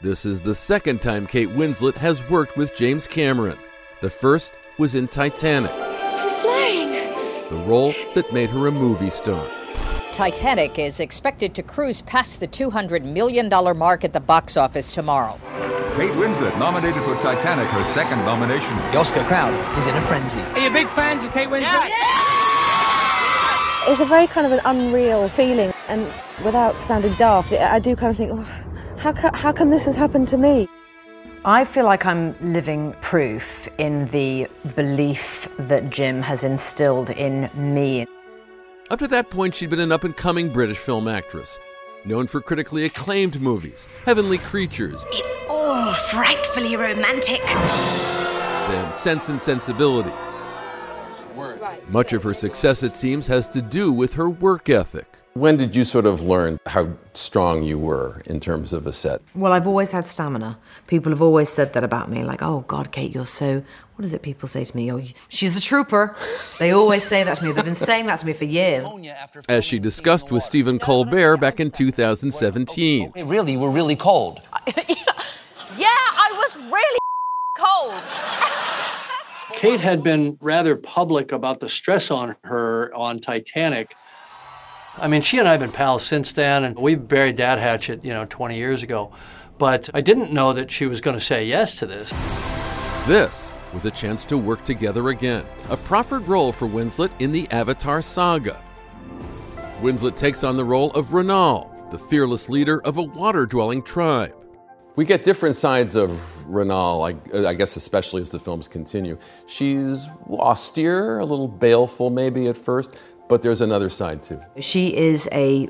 This 0.00 0.24
is 0.24 0.40
the 0.40 0.54
second 0.54 1.02
time 1.02 1.26
Kate 1.26 1.48
Winslet 1.48 1.96
has 1.96 2.28
worked 2.30 2.56
with 2.56 2.76
James 2.76 3.06
Cameron. 3.06 3.58
The 4.00 4.10
first 4.10 4.52
was 4.78 4.94
in 4.94 5.08
Titanic. 5.08 5.72
I'm 5.72 6.40
flying. 6.42 6.90
The 7.50 7.64
role 7.66 7.94
that 8.14 8.32
made 8.32 8.50
her 8.50 8.68
a 8.68 8.70
movie 8.70 9.10
star. 9.10 9.48
Titanic 10.12 10.78
is 10.78 11.00
expected 11.00 11.54
to 11.56 11.62
cruise 11.62 12.02
past 12.02 12.40
the 12.40 12.46
$200 12.46 13.04
million 13.04 13.48
mark 13.76 14.04
at 14.04 14.12
the 14.12 14.20
box 14.20 14.56
office 14.56 14.92
tomorrow. 14.92 15.40
Kate 15.96 16.12
Winslet 16.12 16.58
nominated 16.58 17.02
for 17.04 17.14
Titanic, 17.22 17.66
her 17.68 17.82
second 17.82 18.18
nomination. 18.18 18.76
The 18.92 18.98
Oscar 18.98 19.24
crowd 19.24 19.54
is 19.78 19.86
in 19.86 19.94
a 19.96 20.02
frenzy. 20.02 20.40
Are 20.40 20.58
you 20.58 20.70
big 20.70 20.88
fans 20.88 21.24
of 21.24 21.32
Kate 21.32 21.48
Winslet? 21.48 21.90
It's 23.88 24.00
a 24.00 24.04
very 24.04 24.26
kind 24.26 24.46
of 24.46 24.52
an 24.52 24.60
unreal 24.66 25.30
feeling, 25.30 25.72
and 25.88 26.12
without 26.44 26.76
sounding 26.76 27.14
daft, 27.14 27.50
I 27.52 27.78
do 27.78 27.96
kind 27.96 28.10
of 28.10 28.16
think, 28.18 28.30
oh, 28.30 28.46
how, 28.98 29.12
ca- 29.12 29.34
how 29.34 29.52
come 29.52 29.70
this 29.70 29.86
has 29.86 29.94
happened 29.94 30.28
to 30.28 30.36
me? 30.36 30.68
I 31.46 31.64
feel 31.64 31.86
like 31.86 32.04
I'm 32.04 32.36
living 32.42 32.92
proof 33.00 33.66
in 33.78 34.04
the 34.08 34.48
belief 34.74 35.48
that 35.58 35.88
Jim 35.88 36.20
has 36.20 36.44
instilled 36.44 37.08
in 37.08 37.48
me. 37.54 38.06
Up 38.90 38.98
to 38.98 39.08
that 39.08 39.30
point, 39.30 39.54
she'd 39.54 39.70
been 39.70 39.80
an 39.80 39.92
up 39.92 40.04
and 40.04 40.14
coming 40.14 40.52
British 40.52 40.78
film 40.78 41.08
actress, 41.08 41.58
known 42.04 42.26
for 42.26 42.40
critically 42.40 42.84
acclaimed 42.84 43.40
movies, 43.40 43.88
Heavenly 44.04 44.38
Creatures, 44.38 45.06
It's 45.12 45.45
all 45.66 45.92
frightfully 45.92 46.76
romantic. 46.76 47.42
then 48.68 48.94
Sense 48.94 49.28
and 49.28 49.40
Sensibility. 49.40 50.12
Much 51.92 52.12
of 52.12 52.22
her 52.22 52.34
success, 52.34 52.82
it 52.82 52.96
seems, 52.96 53.26
has 53.26 53.48
to 53.48 53.60
do 53.60 53.92
with 53.92 54.14
her 54.14 54.30
work 54.30 54.68
ethic. 54.68 55.06
When 55.34 55.56
did 55.58 55.76
you 55.76 55.84
sort 55.84 56.06
of 56.06 56.22
learn 56.22 56.58
how 56.66 56.96
strong 57.12 57.62
you 57.62 57.78
were 57.78 58.22
in 58.24 58.40
terms 58.40 58.72
of 58.72 58.86
a 58.86 58.92
set? 58.92 59.20
Well, 59.34 59.52
I've 59.52 59.66
always 59.66 59.90
had 59.90 60.06
stamina. 60.06 60.58
People 60.86 61.12
have 61.12 61.20
always 61.20 61.50
said 61.50 61.74
that 61.74 61.84
about 61.84 62.10
me, 62.10 62.22
like, 62.22 62.42
oh 62.42 62.60
God, 62.68 62.90
Kate, 62.90 63.14
you're 63.14 63.26
so. 63.26 63.62
What 63.96 64.04
is 64.04 64.12
it 64.12 64.22
people 64.22 64.48
say 64.48 64.64
to 64.64 64.76
me? 64.76 64.90
Oh, 64.92 65.02
she's 65.28 65.56
a 65.56 65.60
trooper. 65.60 66.16
They 66.58 66.70
always 66.70 67.04
say 67.04 67.22
that 67.24 67.36
to 67.38 67.44
me. 67.44 67.52
They've 67.52 67.64
been 67.64 67.74
saying 67.74 68.06
that 68.06 68.20
to 68.20 68.26
me 68.26 68.32
for 68.32 68.44
years. 68.44 68.84
As 69.48 69.64
she 69.64 69.78
discussed 69.78 70.30
with 70.30 70.42
Stephen 70.42 70.78
Colbert 70.78 71.38
back 71.38 71.60
in 71.60 71.70
2017. 71.70 73.12
Hey, 73.14 73.22
really, 73.22 73.52
you 73.52 73.58
were 73.58 73.70
really 73.70 73.96
cold. 73.96 74.40
Yeah, 76.56 76.70
really 76.70 76.98
cold. 77.56 78.02
Kate 79.54 79.80
had 79.80 80.02
been 80.02 80.38
rather 80.40 80.76
public 80.76 81.32
about 81.32 81.60
the 81.60 81.68
stress 81.68 82.10
on 82.10 82.36
her 82.44 82.94
on 82.94 83.20
Titanic. 83.20 83.96
I 84.98 85.08
mean, 85.08 85.22
she 85.22 85.38
and 85.38 85.46
I 85.46 85.52
have 85.52 85.60
been 85.60 85.72
pals 85.72 86.04
since 86.04 86.32
then, 86.32 86.64
and 86.64 86.78
we 86.78 86.94
buried 86.94 87.36
that 87.38 87.58
hatchet, 87.58 88.04
you 88.04 88.12
know, 88.12 88.24
20 88.26 88.56
years 88.56 88.82
ago. 88.82 89.12
But 89.58 89.88
I 89.94 90.00
didn't 90.00 90.32
know 90.32 90.52
that 90.52 90.70
she 90.70 90.86
was 90.86 91.00
going 91.00 91.16
to 91.16 91.24
say 91.24 91.46
yes 91.46 91.78
to 91.78 91.86
this. 91.86 92.10
This 93.06 93.52
was 93.72 93.84
a 93.84 93.90
chance 93.90 94.24
to 94.26 94.38
work 94.38 94.64
together 94.64 95.08
again, 95.10 95.44
a 95.68 95.76
proffered 95.76 96.26
role 96.28 96.52
for 96.52 96.66
Winslet 96.66 97.10
in 97.18 97.32
the 97.32 97.48
Avatar 97.50 98.02
saga. 98.02 98.60
Winslet 99.80 100.16
takes 100.16 100.44
on 100.44 100.56
the 100.56 100.64
role 100.64 100.90
of 100.92 101.06
Ronal, 101.08 101.90
the 101.90 101.98
fearless 101.98 102.48
leader 102.48 102.80
of 102.82 102.96
a 102.96 103.02
water 103.02 103.44
dwelling 103.44 103.82
tribe. 103.82 104.34
We 104.96 105.04
get 105.04 105.22
different 105.22 105.56
sides 105.56 105.94
of 105.94 106.35
Ronal, 106.48 107.04
I, 107.04 107.48
I 107.48 107.54
guess, 107.54 107.76
especially 107.76 108.22
as 108.22 108.30
the 108.30 108.38
films 108.38 108.68
continue. 108.68 109.18
She's 109.46 110.06
austere, 110.30 111.18
a 111.18 111.24
little 111.24 111.48
baleful 111.48 112.10
maybe 112.10 112.48
at 112.48 112.56
first, 112.56 112.90
but 113.28 113.42
there's 113.42 113.60
another 113.60 113.90
side 113.90 114.22
too. 114.22 114.40
She 114.60 114.96
is 114.96 115.28
a 115.32 115.68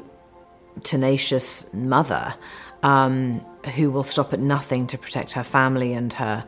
tenacious 0.83 1.73
mother 1.73 2.35
um, 2.83 3.45
who 3.75 3.91
will 3.91 4.05
stop 4.05 4.33
at 4.33 4.41
nothing 4.41 4.87
to 4.89 4.99
protect 4.99 5.33
her 5.33 5.45
family 5.45 5.93
and 5.93 6.13
her 6.13 6.45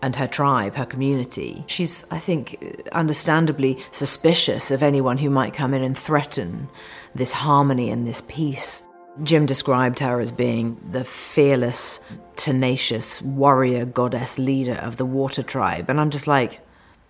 and 0.00 0.14
her 0.14 0.28
tribe, 0.28 0.74
her 0.76 0.86
community. 0.86 1.64
She's, 1.66 2.04
I 2.10 2.20
think, 2.20 2.86
understandably 2.92 3.78
suspicious 3.90 4.70
of 4.70 4.82
anyone 4.82 5.18
who 5.18 5.28
might 5.28 5.54
come 5.54 5.74
in 5.74 5.82
and 5.82 5.98
threaten 5.98 6.68
this 7.16 7.32
harmony 7.32 7.90
and 7.90 8.06
this 8.06 8.22
peace. 8.28 8.86
Jim 9.22 9.46
described 9.46 9.98
her 9.98 10.20
as 10.20 10.30
being 10.32 10.80
the 10.90 11.04
fearless, 11.04 12.00
tenacious 12.36 13.20
warrior 13.22 13.84
goddess 13.84 14.38
leader 14.38 14.74
of 14.74 14.96
the 14.96 15.04
water 15.04 15.42
tribe. 15.42 15.90
And 15.90 16.00
I'm 16.00 16.10
just 16.10 16.26
like, 16.26 16.60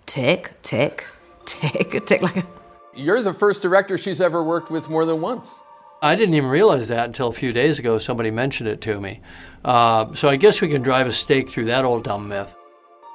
tick, 0.06 0.52
tick, 0.62 1.04
tick, 1.44 2.02
tick, 2.06 2.22
like 2.22 2.46
You're 2.94 3.22
the 3.22 3.34
first 3.34 3.62
director 3.62 3.98
she's 3.98 4.20
ever 4.20 4.42
worked 4.42 4.70
with 4.70 4.88
more 4.88 5.04
than 5.04 5.20
once. 5.20 5.60
I 6.00 6.14
didn't 6.14 6.34
even 6.34 6.48
realize 6.48 6.88
that 6.88 7.06
until 7.06 7.28
a 7.28 7.32
few 7.32 7.52
days 7.52 7.78
ago. 7.78 7.98
Somebody 7.98 8.30
mentioned 8.30 8.68
it 8.68 8.80
to 8.82 9.00
me. 9.00 9.20
Uh, 9.64 10.14
so 10.14 10.28
I 10.28 10.36
guess 10.36 10.60
we 10.60 10.68
can 10.68 10.82
drive 10.82 11.08
a 11.08 11.12
stake 11.12 11.48
through 11.48 11.66
that 11.66 11.84
old 11.84 12.04
dumb 12.04 12.28
myth. 12.28 12.54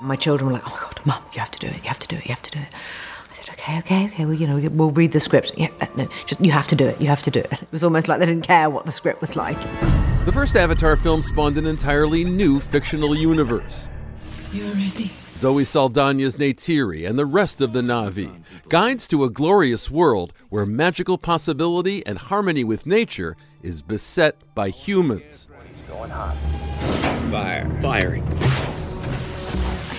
My 0.02 0.18
children 0.18 0.48
were 0.48 0.54
like, 0.56 0.68
"Oh 0.68 0.74
my 0.74 0.82
God, 0.82 1.06
mom, 1.06 1.24
you 1.32 1.40
have 1.40 1.52
to 1.52 1.60
do 1.60 1.68
it. 1.68 1.76
You 1.76 1.88
have 1.88 2.00
to 2.00 2.08
do 2.10 2.18
it. 2.18 2.26
You 2.26 2.32
have 2.32 2.42
to 2.42 2.52
do 2.52 2.60
it." 2.60 2.68
I 3.66 3.80
said, 3.80 3.80
"Okay, 3.80 3.80
okay, 3.80 4.06
okay. 4.06 4.26
Well, 4.26 4.34
you 4.34 4.48
know, 4.48 4.70
we'll 4.70 4.92
read 4.92 5.12
the 5.12 5.20
script. 5.20 5.54
Yeah, 5.58 5.70
uh, 5.82 5.88
no, 5.96 6.08
just 6.26 6.42
you 6.42 6.52
have 6.52 6.68
to 6.68 6.76
do 6.76 6.86
it. 6.86 7.00
You 7.00 7.08
have 7.08 7.22
to 7.24 7.32
do 7.32 7.40
it." 7.40 7.54
It 7.54 7.72
was 7.72 7.84
almost 7.84 8.08
like 8.08 8.20
they 8.20 8.26
didn't 8.26 8.46
care 8.46 8.70
what 8.70 8.86
the 8.86 8.92
script 8.92 9.22
was 9.22 9.36
like. 9.36 9.60
The 10.26 10.32
first 10.32 10.56
Avatar 10.56 10.96
film 10.96 11.22
spawned 11.22 11.58
an 11.58 11.66
entirely 11.66 12.24
new 12.24 12.60
fictional 12.60 13.16
universe. 13.16 13.88
You 14.52 14.66
ready? 14.68 15.12
Zoe 15.36 15.64
Saldana's 15.64 16.38
Neytiri 16.38 17.06
and 17.06 17.20
the 17.20 17.26
rest 17.26 17.60
of 17.60 17.74
the 17.74 17.82
Na'vi, 17.82 18.42
guides 18.70 19.08
to 19.08 19.26
a 19.26 19.30
glorious 19.30 19.92
world 19.92 20.32
where 20.50 20.66
magical 20.66 21.18
possibility 21.18 22.06
and 22.06 22.18
harmony 22.18 22.64
with 22.64 22.86
nature 22.86 23.36
is 23.62 23.82
beset 23.82 24.38
by 24.56 24.70
humans. 24.70 25.48
Fire. 27.30 27.70
Firing. 27.82 28.24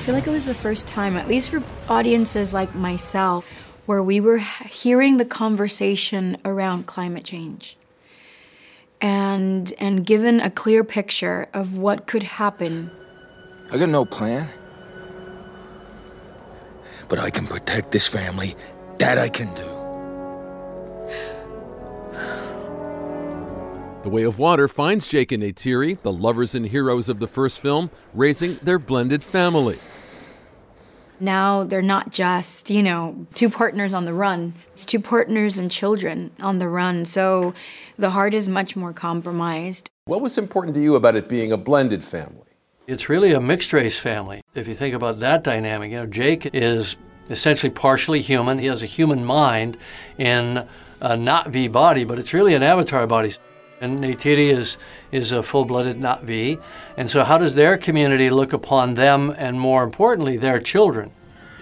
I 0.04 0.06
feel 0.06 0.16
like 0.16 0.26
it 0.26 0.32
was 0.32 0.44
the 0.44 0.52
first 0.52 0.86
time, 0.86 1.16
at 1.16 1.28
least 1.28 1.48
for 1.48 1.62
audiences 1.88 2.52
like 2.52 2.74
myself, 2.74 3.46
where 3.86 4.02
we 4.02 4.20
were 4.20 4.36
hearing 4.36 5.16
the 5.16 5.24
conversation 5.24 6.36
around 6.44 6.84
climate 6.84 7.24
change 7.24 7.78
and 9.00 9.72
and 9.78 10.04
given 10.04 10.40
a 10.40 10.50
clear 10.50 10.84
picture 10.84 11.48
of 11.54 11.78
what 11.78 12.06
could 12.06 12.22
happen. 12.22 12.90
I 13.72 13.78
got 13.78 13.88
no 13.88 14.04
plan. 14.04 14.46
But 17.08 17.18
I 17.18 17.30
can 17.30 17.46
protect 17.46 17.90
this 17.90 18.06
family. 18.06 18.56
That 18.98 19.16
I 19.16 19.30
can 19.30 19.54
do. 19.54 19.64
The 24.02 24.10
Way 24.10 24.24
of 24.24 24.38
Water 24.38 24.68
finds 24.68 25.08
Jake 25.08 25.32
and 25.32 25.42
Neytiri, 25.42 25.98
the 26.02 26.12
lovers 26.12 26.54
and 26.54 26.66
heroes 26.66 27.08
of 27.08 27.20
the 27.20 27.26
first 27.26 27.60
film, 27.60 27.90
raising 28.12 28.56
their 28.56 28.78
blended 28.78 29.24
family. 29.24 29.78
Now 31.24 31.64
they're 31.64 31.82
not 31.82 32.12
just, 32.12 32.70
you 32.70 32.82
know, 32.82 33.26
two 33.34 33.48
partners 33.48 33.94
on 33.94 34.04
the 34.04 34.12
run. 34.12 34.52
It's 34.74 34.84
two 34.84 35.00
partners 35.00 35.56
and 35.56 35.70
children 35.70 36.30
on 36.38 36.58
the 36.58 36.68
run. 36.68 37.04
So 37.06 37.54
the 37.98 38.10
heart 38.10 38.34
is 38.34 38.46
much 38.46 38.76
more 38.76 38.92
compromised. 38.92 39.90
What 40.04 40.20
was 40.20 40.36
important 40.36 40.74
to 40.74 40.82
you 40.82 40.96
about 40.96 41.16
it 41.16 41.28
being 41.28 41.50
a 41.50 41.56
blended 41.56 42.04
family? 42.04 42.42
It's 42.86 43.08
really 43.08 43.32
a 43.32 43.40
mixed 43.40 43.72
race 43.72 43.98
family. 43.98 44.42
If 44.54 44.68
you 44.68 44.74
think 44.74 44.94
about 44.94 45.18
that 45.20 45.42
dynamic, 45.42 45.90
you 45.90 45.98
know, 45.98 46.06
Jake 46.06 46.50
is 46.52 46.96
essentially 47.30 47.70
partially 47.70 48.20
human. 48.20 48.58
He 48.58 48.66
has 48.66 48.82
a 48.82 48.86
human 48.86 49.24
mind 49.24 49.78
in 50.18 50.68
a 51.00 51.16
Na'vi 51.16 51.72
body, 51.72 52.04
but 52.04 52.18
it's 52.18 52.34
really 52.34 52.54
an 52.54 52.62
avatar 52.62 53.06
body. 53.06 53.32
And 53.80 53.98
Neytiri 53.98 54.50
is, 54.50 54.76
is 55.12 55.32
a 55.32 55.42
full 55.42 55.64
blooded 55.64 55.98
Na'vi. 55.98 56.60
And 56.96 57.10
so, 57.10 57.24
how 57.24 57.38
does 57.38 57.54
their 57.54 57.76
community 57.76 58.30
look 58.30 58.52
upon 58.52 58.94
them 58.94 59.34
and, 59.36 59.58
more 59.58 59.82
importantly, 59.82 60.36
their 60.36 60.60
children? 60.60 61.10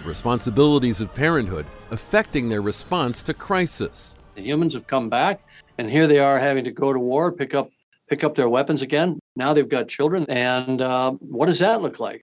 Responsibilities 0.05 1.01
of 1.01 1.13
parenthood 1.13 1.65
affecting 1.91 2.49
their 2.49 2.61
response 2.61 3.23
to 3.23 3.33
crisis. 3.33 4.15
The 4.35 4.41
humans 4.41 4.73
have 4.73 4.87
come 4.87 5.09
back, 5.09 5.45
and 5.77 5.89
here 5.89 6.07
they 6.07 6.19
are 6.19 6.39
having 6.39 6.63
to 6.63 6.71
go 6.71 6.91
to 6.91 6.99
war, 6.99 7.31
pick 7.31 7.53
up, 7.53 7.69
pick 8.09 8.23
up 8.23 8.35
their 8.35 8.49
weapons 8.49 8.81
again. 8.81 9.19
Now 9.35 9.53
they've 9.53 9.69
got 9.69 9.87
children, 9.87 10.25
and 10.27 10.81
uh, 10.81 11.11
what 11.11 11.45
does 11.45 11.59
that 11.59 11.81
look 11.81 11.99
like? 11.99 12.21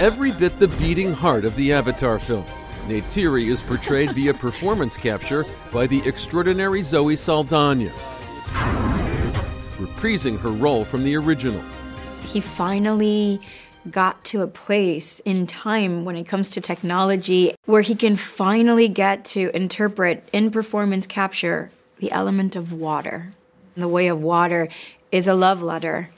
Every 0.00 0.32
bit 0.32 0.58
the 0.58 0.68
beating 0.78 1.12
heart 1.12 1.44
of 1.44 1.54
the 1.56 1.72
Avatar 1.72 2.18
films. 2.18 2.59
Neytiri 2.90 3.46
is 3.46 3.62
portrayed 3.62 4.16
via 4.16 4.34
performance 4.34 4.96
capture 4.96 5.46
by 5.70 5.86
the 5.86 6.02
extraordinary 6.04 6.82
Zoe 6.82 7.14
Saldana, 7.14 7.88
reprising 9.78 10.36
her 10.40 10.50
role 10.50 10.84
from 10.84 11.04
the 11.04 11.16
original. 11.16 11.62
He 12.24 12.40
finally 12.40 13.40
got 13.88 14.24
to 14.24 14.42
a 14.42 14.48
place 14.48 15.20
in 15.20 15.46
time 15.46 16.04
when 16.04 16.16
it 16.16 16.24
comes 16.24 16.50
to 16.50 16.60
technology 16.60 17.54
where 17.64 17.82
he 17.82 17.94
can 17.94 18.16
finally 18.16 18.88
get 18.88 19.24
to 19.26 19.54
interpret 19.54 20.28
in 20.32 20.50
performance 20.50 21.06
capture 21.06 21.70
the 21.98 22.10
element 22.10 22.56
of 22.56 22.72
water. 22.72 23.32
The 23.76 23.86
way 23.86 24.08
of 24.08 24.20
water 24.20 24.68
is 25.12 25.28
a 25.28 25.34
love 25.34 25.62
letter 25.62 26.10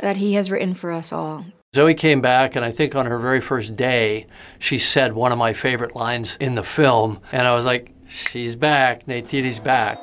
that 0.00 0.18
he 0.18 0.34
has 0.34 0.50
written 0.50 0.74
for 0.74 0.92
us 0.92 1.14
all. 1.14 1.46
Zoe 1.72 1.94
came 1.94 2.20
back, 2.20 2.56
and 2.56 2.64
I 2.64 2.72
think 2.72 2.96
on 2.96 3.06
her 3.06 3.16
very 3.16 3.40
first 3.40 3.76
day, 3.76 4.26
she 4.58 4.76
said 4.76 5.12
one 5.12 5.30
of 5.30 5.38
my 5.38 5.52
favorite 5.52 5.94
lines 5.94 6.36
in 6.40 6.56
the 6.56 6.64
film. 6.64 7.20
And 7.30 7.46
I 7.46 7.54
was 7.54 7.64
like, 7.64 7.92
she's 8.08 8.56
back. 8.56 9.06
Neytiri's 9.06 9.60
back. 9.60 10.02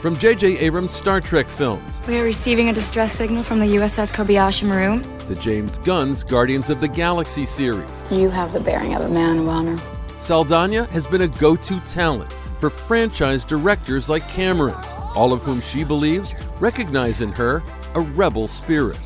From 0.00 0.16
J.J. 0.16 0.58
Abrams' 0.58 0.92
Star 0.92 1.20
Trek 1.20 1.48
films, 1.48 2.00
We 2.06 2.20
are 2.20 2.22
receiving 2.24 2.68
a 2.68 2.72
distress 2.72 3.12
signal 3.12 3.42
from 3.42 3.58
the 3.58 3.66
USS 3.66 4.12
Kobayashi 4.12 4.62
Maru. 4.62 5.00
the 5.26 5.34
James 5.34 5.78
Gunn's 5.78 6.22
Guardians 6.22 6.70
of 6.70 6.80
the 6.80 6.86
Galaxy 6.86 7.46
series, 7.46 8.04
You 8.08 8.30
have 8.30 8.52
the 8.52 8.60
bearing 8.60 8.94
of 8.94 9.02
a 9.02 9.08
man 9.08 9.38
of 9.38 9.48
honor. 9.48 9.78
Saldana 10.20 10.84
has 10.92 11.08
been 11.08 11.22
a 11.22 11.28
go 11.28 11.56
to 11.56 11.80
talent 11.80 12.32
for 12.60 12.70
franchise 12.70 13.44
directors 13.44 14.08
like 14.08 14.28
Cameron, 14.28 14.76
all 15.16 15.32
of 15.32 15.42
whom 15.42 15.60
she 15.62 15.82
believes 15.82 16.32
recognize 16.60 17.22
in 17.22 17.32
her 17.32 17.60
a 17.96 18.00
rebel 18.00 18.46
spirit. 18.46 19.00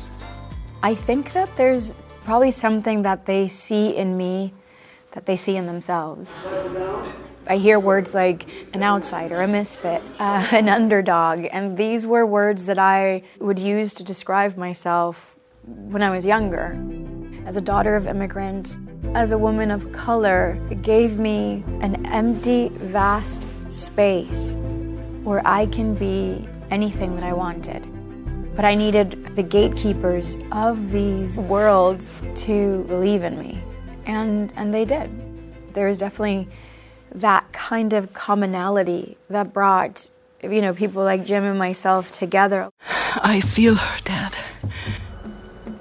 I 0.87 0.95
think 0.95 1.33
that 1.33 1.53
there's 1.57 1.93
probably 2.23 2.49
something 2.49 3.01
that 3.01 3.25
they 3.25 3.49
see 3.49 3.93
in 3.93 4.15
me 4.15 4.53
that 5.11 5.25
they 5.25 5.35
see 5.35 5.57
in 5.57 5.65
themselves. 5.65 6.39
I 7.45 7.57
hear 7.57 7.77
words 7.77 8.15
like 8.15 8.45
an 8.73 8.83
outsider, 8.83 9.41
a 9.41 9.49
misfit, 9.49 10.01
uh, 10.19 10.47
an 10.51 10.69
underdog, 10.69 11.45
and 11.51 11.77
these 11.77 12.07
were 12.07 12.25
words 12.25 12.67
that 12.67 12.79
I 12.79 13.23
would 13.39 13.59
use 13.59 13.95
to 13.95 14.03
describe 14.05 14.55
myself 14.55 15.35
when 15.65 16.01
I 16.01 16.09
was 16.09 16.25
younger. 16.25 16.79
As 17.45 17.57
a 17.57 17.61
daughter 17.61 17.97
of 17.97 18.07
immigrants, 18.07 18.79
as 19.13 19.33
a 19.33 19.37
woman 19.37 19.71
of 19.71 19.91
color, 19.91 20.57
it 20.71 20.83
gave 20.83 21.19
me 21.19 21.65
an 21.81 22.05
empty, 22.05 22.69
vast 22.69 23.45
space 23.67 24.55
where 25.23 25.45
I 25.45 25.65
can 25.65 25.95
be 25.95 26.47
anything 26.71 27.13
that 27.15 27.25
I 27.25 27.33
wanted. 27.33 27.96
But 28.57 28.65
I 28.65 28.75
needed 28.75 29.35
the 29.37 29.43
gatekeepers 29.43 30.37
of 30.51 30.91
these 30.91 31.39
worlds 31.39 32.13
to 32.35 32.83
believe 32.89 33.23
in 33.23 33.39
me. 33.39 33.61
And, 34.05 34.51
and 34.57 34.73
they 34.73 34.83
did. 34.83 35.09
There 35.73 35.87
was 35.87 35.99
definitely 35.99 36.49
that 37.13 37.49
kind 37.53 37.93
of 37.93 38.11
commonality 38.13 39.17
that 39.29 39.53
brought 39.53 40.09
you 40.43 40.61
know 40.61 40.73
people 40.73 41.03
like 41.03 41.25
Jim 41.25 41.43
and 41.43 41.57
myself 41.57 42.11
together. 42.11 42.69
I 43.23 43.41
feel 43.41 43.75
her, 43.75 43.97
Dad. 44.03 44.37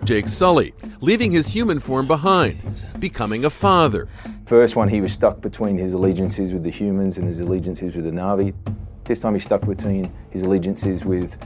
Jake 0.04 0.28
Sully, 0.28 0.72
leaving 1.00 1.32
his 1.32 1.48
human 1.48 1.80
form 1.80 2.06
behind, 2.06 2.60
becoming 3.00 3.44
a 3.44 3.50
father. 3.50 4.08
First 4.46 4.76
one, 4.76 4.88
he 4.88 5.00
was 5.00 5.12
stuck 5.12 5.40
between 5.40 5.76
his 5.76 5.94
allegiances 5.94 6.52
with 6.52 6.62
the 6.62 6.70
humans 6.70 7.18
and 7.18 7.26
his 7.26 7.40
allegiances 7.40 7.96
with 7.96 8.04
the 8.04 8.12
Na'vi. 8.12 8.54
This 9.02 9.20
time, 9.20 9.34
he's 9.34 9.44
stuck 9.44 9.66
between 9.66 10.12
his 10.30 10.42
allegiances 10.42 11.04
with 11.04 11.36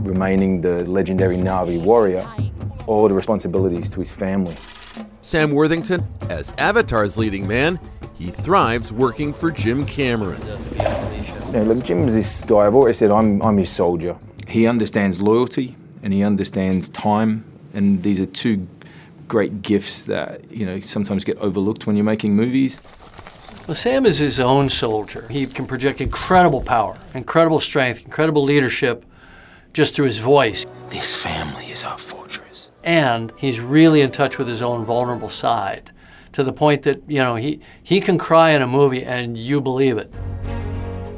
remaining 0.00 0.60
the 0.60 0.84
legendary 0.84 1.36
Na'vi 1.36 1.82
warrior 1.82 2.28
or 2.86 3.08
the 3.08 3.14
responsibilities 3.14 3.88
to 3.90 4.00
his 4.00 4.10
family. 4.10 4.54
Sam 5.22 5.52
Worthington, 5.52 6.06
as 6.28 6.52
Avatar's 6.58 7.16
leading 7.16 7.46
man, 7.46 7.78
he 8.14 8.30
thrives 8.30 8.92
working 8.92 9.32
for 9.32 9.50
Jim 9.50 9.86
Cameron. 9.86 10.40
You 11.46 11.52
know, 11.52 11.62
look, 11.64 11.84
Jim's 11.84 12.14
this 12.14 12.42
guy, 12.42 12.66
I've 12.66 12.74
always 12.74 12.98
said 12.98 13.10
I'm, 13.10 13.42
I'm 13.42 13.56
his 13.56 13.70
soldier. 13.70 14.16
He 14.48 14.66
understands 14.66 15.20
loyalty 15.20 15.76
and 16.02 16.12
he 16.12 16.22
understands 16.22 16.88
time, 16.88 17.44
and 17.72 18.02
these 18.02 18.20
are 18.20 18.26
two 18.26 18.66
great 19.28 19.62
gifts 19.62 20.02
that 20.02 20.50
you 20.50 20.66
know 20.66 20.80
sometimes 20.80 21.24
get 21.24 21.38
overlooked 21.38 21.86
when 21.86 21.96
you're 21.96 22.04
making 22.04 22.34
movies. 22.34 22.82
Well, 23.66 23.76
Sam 23.76 24.04
is 24.04 24.18
his 24.18 24.40
own 24.40 24.68
soldier. 24.68 25.26
He 25.30 25.46
can 25.46 25.66
project 25.66 26.00
incredible 26.00 26.60
power, 26.60 26.98
incredible 27.14 27.60
strength, 27.60 28.02
incredible 28.04 28.42
leadership 28.42 29.04
just 29.72 29.94
through 29.94 30.06
his 30.06 30.18
voice. 30.18 30.66
This 30.88 31.16
family 31.16 31.66
is 31.66 31.84
our 31.84 31.98
fortress. 31.98 32.70
And 32.84 33.32
he's 33.36 33.60
really 33.60 34.02
in 34.02 34.10
touch 34.10 34.38
with 34.38 34.48
his 34.48 34.62
own 34.62 34.84
vulnerable 34.84 35.30
side 35.30 35.90
to 36.32 36.42
the 36.42 36.52
point 36.52 36.82
that, 36.82 37.02
you 37.06 37.18
know, 37.18 37.36
he, 37.36 37.60
he 37.82 38.00
can 38.00 38.18
cry 38.18 38.50
in 38.50 38.62
a 38.62 38.66
movie 38.66 39.04
and 39.04 39.36
you 39.36 39.60
believe 39.60 39.98
it. 39.98 40.12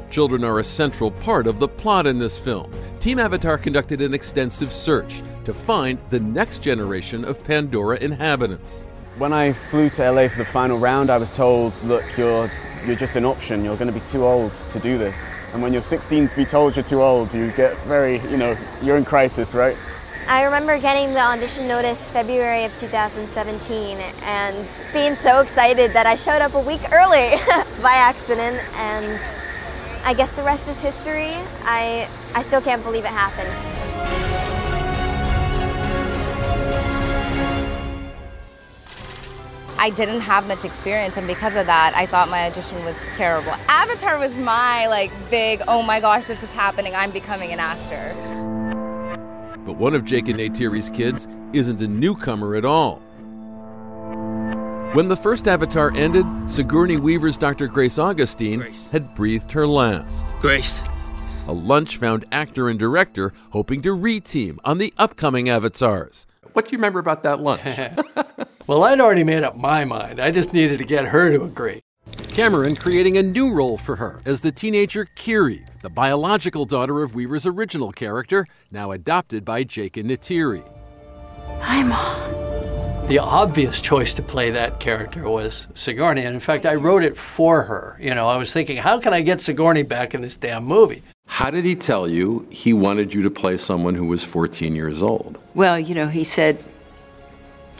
Children 0.09 0.43
are 0.43 0.59
a 0.59 0.63
central 0.63 1.11
part 1.11 1.47
of 1.47 1.59
the 1.59 1.67
plot 1.67 2.07
in 2.07 2.17
this 2.17 2.39
film. 2.39 2.71
Team 2.99 3.19
Avatar 3.19 3.57
conducted 3.57 4.01
an 4.01 4.13
extensive 4.13 4.71
search 4.71 5.21
to 5.43 5.53
find 5.53 5.99
the 6.09 6.19
next 6.19 6.61
generation 6.61 7.25
of 7.25 7.43
Pandora 7.43 7.97
inhabitants. 7.97 8.85
When 9.17 9.33
I 9.33 9.53
flew 9.53 9.89
to 9.91 10.11
LA 10.11 10.27
for 10.27 10.37
the 10.37 10.45
final 10.45 10.77
round, 10.77 11.09
I 11.09 11.17
was 11.17 11.29
told, 11.29 11.73
look, 11.83 12.03
you're, 12.17 12.49
you're 12.85 12.95
just 12.95 13.15
an 13.15 13.25
option. 13.25 13.63
You're 13.63 13.77
going 13.77 13.91
to 13.91 13.93
be 13.93 14.05
too 14.05 14.25
old 14.25 14.53
to 14.53 14.79
do 14.79 14.97
this. 14.97 15.43
And 15.53 15.61
when 15.61 15.73
you're 15.73 15.81
16 15.81 16.27
to 16.27 16.35
be 16.35 16.45
told 16.45 16.75
you're 16.75 16.83
too 16.83 17.01
old, 17.01 17.33
you 17.33 17.51
get 17.51 17.77
very, 17.79 18.19
you 18.29 18.37
know, 18.37 18.57
you're 18.81 18.97
in 18.97 19.05
crisis, 19.05 19.53
right? 19.53 19.75
I 20.27 20.43
remember 20.43 20.79
getting 20.79 21.13
the 21.13 21.19
audition 21.19 21.67
notice 21.67 22.09
February 22.09 22.63
of 22.63 22.75
2017 22.79 23.97
and 24.23 24.81
being 24.91 25.15
so 25.17 25.39
excited 25.39 25.93
that 25.93 26.07
I 26.07 26.15
showed 26.15 26.41
up 26.41 26.55
a 26.55 26.59
week 26.59 26.81
early 26.91 27.37
by 27.81 27.93
accident 27.93 28.61
and 28.75 29.21
I 30.03 30.13
guess 30.13 30.33
the 30.33 30.43
rest 30.43 30.67
is 30.67 30.81
history. 30.81 31.33
I, 31.63 32.09
I 32.33 32.41
still 32.41 32.61
can't 32.61 32.83
believe 32.83 33.05
it 33.05 33.11
happened. 33.11 34.34
I 39.77 39.89
didn't 39.89 40.21
have 40.21 40.47
much 40.47 40.63
experience 40.65 41.17
and 41.17 41.27
because 41.27 41.55
of 41.55 41.65
that 41.65 41.93
I 41.95 42.05
thought 42.05 42.29
my 42.29 42.45
audition 42.47 42.83
was 42.85 43.07
terrible. 43.15 43.51
Avatar 43.67 44.17
was 44.17 44.35
my 44.37 44.87
like 44.87 45.11
big 45.29 45.61
oh 45.67 45.83
my 45.83 45.99
gosh 45.99 46.27
this 46.27 46.41
is 46.43 46.51
happening 46.51 46.95
I'm 46.95 47.11
becoming 47.11 47.51
an 47.51 47.59
actor. 47.59 48.13
But 49.65 49.77
one 49.77 49.95
of 49.95 50.05
Jake 50.05 50.27
and 50.27 50.39
Neytiri's 50.39 50.89
kids 50.89 51.27
isn't 51.53 51.81
a 51.81 51.87
newcomer 51.87 52.55
at 52.55 52.65
all. 52.65 53.01
When 54.93 55.09
the 55.09 55.17
first 55.17 55.47
Avatar 55.47 55.91
ended, 55.95 56.25
Sigourney 56.49 56.95
Weaver's 56.95 57.37
Dr. 57.37 57.67
Grace 57.67 57.97
Augustine 57.97 58.59
Grace. 58.59 58.87
had 58.93 59.13
breathed 59.13 59.51
her 59.51 59.67
last. 59.67 60.25
Grace. 60.39 60.79
A 61.47 61.51
lunch 61.51 61.97
found 61.97 62.23
actor 62.31 62.69
and 62.69 62.79
director 62.79 63.33
hoping 63.49 63.81
to 63.81 63.89
reteam 63.89 64.57
on 64.63 64.77
the 64.77 64.93
upcoming 64.97 65.49
Avatars. 65.49 66.27
What 66.53 66.65
do 66.65 66.71
you 66.71 66.77
remember 66.77 66.99
about 66.99 67.23
that 67.23 67.41
lunch? 67.41 67.61
well, 68.67 68.83
I'd 68.83 68.99
already 68.99 69.23
made 69.23 69.43
up 69.43 69.55
my 69.55 69.85
mind. 69.85 70.19
I 70.19 70.31
just 70.31 70.53
needed 70.53 70.79
to 70.79 70.85
get 70.85 71.05
her 71.05 71.29
to 71.35 71.43
agree. 71.43 71.81
Cameron 72.29 72.75
creating 72.75 73.17
a 73.17 73.23
new 73.23 73.53
role 73.53 73.77
for 73.77 73.95
her 73.95 74.21
as 74.25 74.41
the 74.41 74.51
teenager 74.51 75.05
Kiri, 75.15 75.65
the 75.81 75.89
biological 75.89 76.65
daughter 76.65 77.03
of 77.03 77.15
Weaver's 77.15 77.45
original 77.45 77.91
character, 77.91 78.47
now 78.71 78.91
adopted 78.91 79.45
by 79.45 79.63
Jake 79.63 79.97
and 79.97 80.09
Neytiri. 80.09 80.63
Hi, 81.59 81.83
Mom. 81.83 83.07
The 83.07 83.19
obvious 83.19 83.81
choice 83.81 84.15
to 84.15 84.23
play 84.23 84.49
that 84.49 84.79
character 84.79 85.29
was 85.29 85.67
Sigourney, 85.75 86.25
and 86.25 86.33
in 86.33 86.41
fact, 86.41 86.65
I 86.65 86.73
wrote 86.73 87.03
it 87.03 87.15
for 87.15 87.61
her. 87.61 87.97
You 88.01 88.15
know, 88.15 88.27
I 88.27 88.37
was 88.37 88.51
thinking, 88.51 88.77
how 88.77 88.99
can 88.99 89.13
I 89.13 89.21
get 89.21 89.41
Sigourney 89.41 89.83
back 89.83 90.15
in 90.15 90.21
this 90.21 90.35
damn 90.35 90.63
movie? 90.63 91.03
How 91.27 91.51
did 91.51 91.65
he 91.65 91.75
tell 91.75 92.07
you 92.07 92.47
he 92.49 92.73
wanted 92.73 93.13
you 93.13 93.21
to 93.21 93.29
play 93.29 93.57
someone 93.57 93.93
who 93.93 94.05
was 94.05 94.23
14 94.23 94.75
years 94.75 95.03
old? 95.03 95.39
Well, 95.53 95.79
you 95.79 95.93
know, 95.93 96.07
he 96.07 96.23
said, 96.23 96.63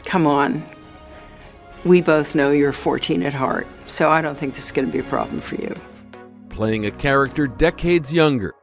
Come 0.06 0.28
on. 0.28 0.64
We 1.86 2.02
both 2.02 2.34
know 2.34 2.50
you're 2.50 2.74
14 2.74 3.22
at 3.22 3.34
heart, 3.34 3.68
so 3.86 4.10
I 4.10 4.20
don't 4.20 4.36
think 4.36 4.56
this 4.56 4.66
is 4.66 4.72
going 4.72 4.88
to 4.88 4.92
be 4.92 4.98
a 4.98 5.04
problem 5.04 5.40
for 5.40 5.54
you. 5.54 5.76
Playing 6.50 6.88
a 6.88 6.92
character 6.92 7.46
decades 7.46 8.12
younger. 8.12 8.54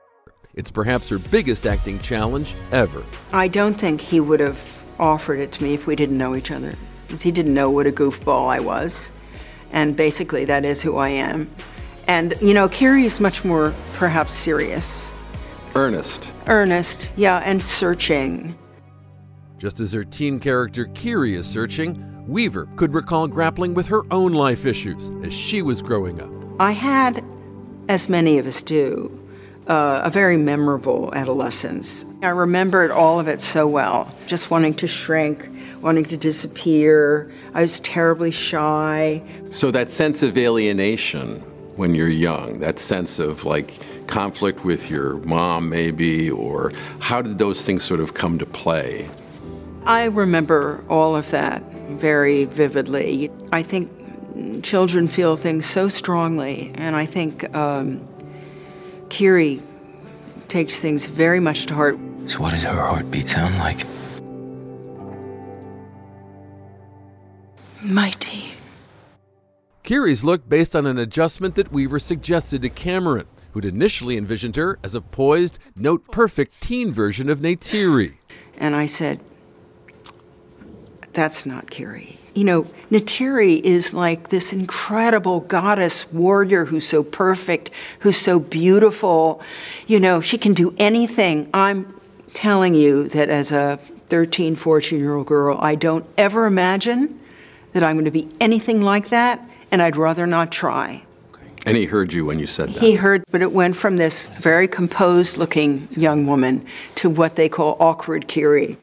It's 0.55 0.73
perhaps 0.73 1.09
her 1.09 1.21
biggest 1.21 1.65
acting 1.65 2.01
challenge 2.01 2.57
ever. 2.73 3.05
I 3.33 3.47
don't 3.47 3.75
think 3.75 4.01
he 4.01 4.19
would 4.19 4.41
have 4.41 4.61
offered 4.99 5.39
it 5.39 5.53
to 5.53 5.63
me 5.63 5.73
if 5.73 5.87
we 5.87 5.95
didn't 5.95 6.19
know 6.19 6.35
each 6.35 6.51
other, 6.51 6.75
because 7.07 7.23
he 7.23 7.31
didn't 7.31 7.55
know 7.55 7.71
what 7.71 7.87
a 7.87 7.93
goofball 7.93 8.49
I 8.49 8.59
was. 8.59 9.13
And 9.71 9.97
basically, 9.97 10.45
that 10.47 10.65
is 10.65 10.83
who 10.83 10.97
I 10.97 11.11
am. 11.11 11.49
And, 12.09 12.35
you 12.43 12.53
know, 12.53 12.69
Kiri 12.69 13.05
is 13.05 13.21
much 13.21 13.45
more 13.45 13.73
perhaps 13.95 14.35
serious. 14.35 15.15
Earnest. 15.77 16.35
Earnest, 16.49 17.09
yeah, 17.15 17.41
and 17.45 17.63
searching. 17.63 18.57
Just 19.59 19.79
as 19.79 19.93
her 19.93 20.03
teen 20.03 20.41
character 20.41 20.87
Kiri 20.87 21.37
is 21.37 21.47
searching, 21.47 22.05
Weaver 22.27 22.69
could 22.77 22.95
recall 22.95 23.27
grappling 23.27 23.75
with 23.75 23.87
her 23.89 24.03
own 24.13 24.33
life 24.33 24.65
issues 24.65 25.11
as 25.25 25.33
she 25.33 25.61
was 25.63 25.83
growing 25.83 26.21
up. 26.21 26.31
I 26.61 26.73
had, 26.73 27.25
as 27.89 28.09
many 28.09 28.39
of 28.39 28.47
us 28.47 28.63
do, 28.63 29.19
uh, 29.67 30.03
a 30.05 30.11
very 30.11 30.37
memorable 30.37 31.13
adolescence. 31.15 32.05
I 32.23 32.29
remembered 32.29 32.91
all 32.91 33.19
of 33.19 33.29
it 33.29 33.41
so 33.41 33.67
well, 33.67 34.13
just 34.27 34.51
wanting 34.51 34.75
to 34.75 34.87
shrink, 34.87 35.49
wanting 35.81 36.05
to 36.07 36.17
disappear. 36.17 37.33
I 37.55 37.63
was 37.63 37.81
terribly 37.81 38.31
shy. 38.31 39.23
So, 39.51 39.71
that 39.73 39.89
sense 39.89 40.23
of 40.23 40.39
alienation 40.39 41.41
when 41.77 41.95
you're 41.95 42.09
young, 42.09 42.59
that 42.61 42.79
sense 42.79 43.19
of 43.19 43.45
like 43.45 43.79
conflict 44.07 44.65
with 44.65 44.91
your 44.91 45.15
mom, 45.19 45.69
maybe, 45.69 46.31
or 46.31 46.73
how 47.01 47.23
did 47.23 47.39
those 47.39 47.65
things 47.65 47.83
sort 47.83 48.01
of 48.01 48.15
come 48.15 48.39
to 48.39 48.47
play? 48.47 49.09
I 49.85 50.05
remember 50.05 50.85
all 50.89 51.17
of 51.17 51.31
that 51.31 51.63
very 51.93 52.45
vividly. 52.45 53.31
I 53.53 53.63
think 53.63 53.91
children 54.63 55.09
feel 55.09 55.37
things 55.37 55.67
so 55.67 55.89
strongly, 55.89 56.73
and 56.75 56.97
I 56.97 57.07
think 57.07 57.55
um, 57.55 58.07
Kiri 59.09 59.63
takes 60.49 60.81
things 60.81 61.07
very 61.07 61.41
much 61.41 61.67
to 61.67 61.75
heart. 61.75 61.99
So, 62.27 62.41
what 62.41 62.53
does 62.53 62.65
her 62.65 62.71
heartbeat 62.71 63.29
sound 63.29 63.59
like? 63.59 63.87
Mighty. 67.83 68.53
Kiri's 69.83 70.23
look 70.23 70.49
based 70.49 70.77
on 70.77 70.87
an 70.87 70.99
adjustment 70.99 71.57
that 71.57 71.73
Weaver 71.73 71.99
suggested 71.99 72.63
to 72.63 72.69
Cameron, 72.69 73.27
who'd 73.53 73.65
initially 73.65 74.17
envisioned 74.17 74.55
her 74.57 74.79
as 74.85 74.95
a 74.95 75.01
poised, 75.01 75.59
note 75.75 76.07
perfect 76.13 76.61
teen 76.61 76.93
version 76.93 77.29
of 77.29 77.41
Neytiri. 77.41 78.15
And 78.59 78.77
I 78.77 78.87
said, 78.87 79.21
That's 81.13 81.45
not 81.47 81.71
Kiri. 81.71 82.19
You 82.35 82.45
know, 82.45 82.63
Neytiri 82.91 83.61
is 83.61 83.93
like 83.93 84.31
this 84.31 84.53
incredible 84.53 85.41
goddess 85.41 86.11
warrior 86.13 86.65
who's 86.65 86.87
so 86.87 87.03
perfect, 87.03 87.71
who's 88.01 88.17
so 88.17 88.39
beautiful. 88.39 89.43
You 89.87 90.01
know, 90.01 90.21
she 90.21 90.39
can 90.39 90.55
do 90.55 90.75
anything. 90.79 91.51
I'm 91.53 91.95
telling 92.33 92.75
you 92.75 93.09
that 93.09 93.29
as 93.29 93.53
a 93.53 93.79
13, 94.09 94.57
14 94.57 94.99
year 94.99 95.15
old 95.15 95.27
girl, 95.27 95.59
I 95.61 95.75
don't 95.75 96.07
ever 96.17 96.47
imagine 96.47 97.21
that 97.75 97.83
I'm 97.83 97.97
going 97.97 98.07
to 98.07 98.11
be 98.11 98.29
anything 98.41 98.81
like 98.81 99.09
that, 99.09 99.41
and 99.71 99.83
I'd 99.83 99.97
rather 99.97 100.27
not 100.27 100.51
try. 100.53 101.03
And 101.65 101.77
he 101.77 101.85
heard 101.85 102.13
you 102.13 102.25
when 102.25 102.39
you 102.39 102.47
said 102.47 102.71
that. 102.71 102.83
He 102.83 102.95
heard, 102.95 103.25
but 103.31 103.41
it 103.41 103.53
went 103.53 103.77
from 103.77 103.97
this 103.97 104.27
very 104.41 104.67
composed 104.67 105.37
looking 105.37 105.87
young 105.93 106.27
woman 106.27 106.67
to 106.97 107.09
what 107.09 107.37
they 107.37 107.49
call 107.49 107.77
awkward 107.79 108.27
Kiri. 108.27 108.77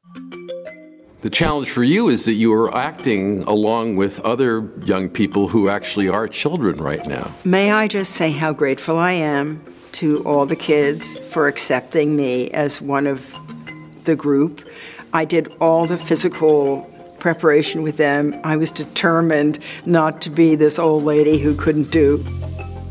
The 1.21 1.29
challenge 1.29 1.69
for 1.69 1.83
you 1.83 2.07
is 2.07 2.23
that 2.25 2.35
you 2.35 2.53
are 2.53 2.73
acting 2.73 3.43
along 3.43 3.97
with 3.97 4.21
other 4.21 4.69
young 4.85 5.09
people 5.09 5.49
who 5.49 5.67
actually 5.67 6.07
are 6.07 6.29
children 6.29 6.81
right 6.81 7.05
now. 7.05 7.33
May 7.43 7.73
I 7.73 7.89
just 7.89 8.13
say 8.13 8.31
how 8.31 8.53
grateful 8.53 8.97
I 8.97 9.11
am 9.11 9.61
to 9.93 10.23
all 10.23 10.45
the 10.45 10.55
kids 10.55 11.19
for 11.19 11.49
accepting 11.49 12.15
me 12.15 12.49
as 12.51 12.81
one 12.81 13.05
of 13.05 13.35
the 14.05 14.15
group. 14.15 14.65
I 15.11 15.25
did 15.25 15.53
all 15.59 15.85
the 15.85 15.97
physical 15.97 16.89
preparation 17.19 17.81
with 17.81 17.97
them. 17.97 18.39
I 18.45 18.55
was 18.55 18.71
determined 18.71 19.59
not 19.85 20.21
to 20.21 20.29
be 20.29 20.55
this 20.55 20.79
old 20.79 21.03
lady 21.03 21.37
who 21.37 21.53
couldn't 21.53 21.91
do. 21.91 22.23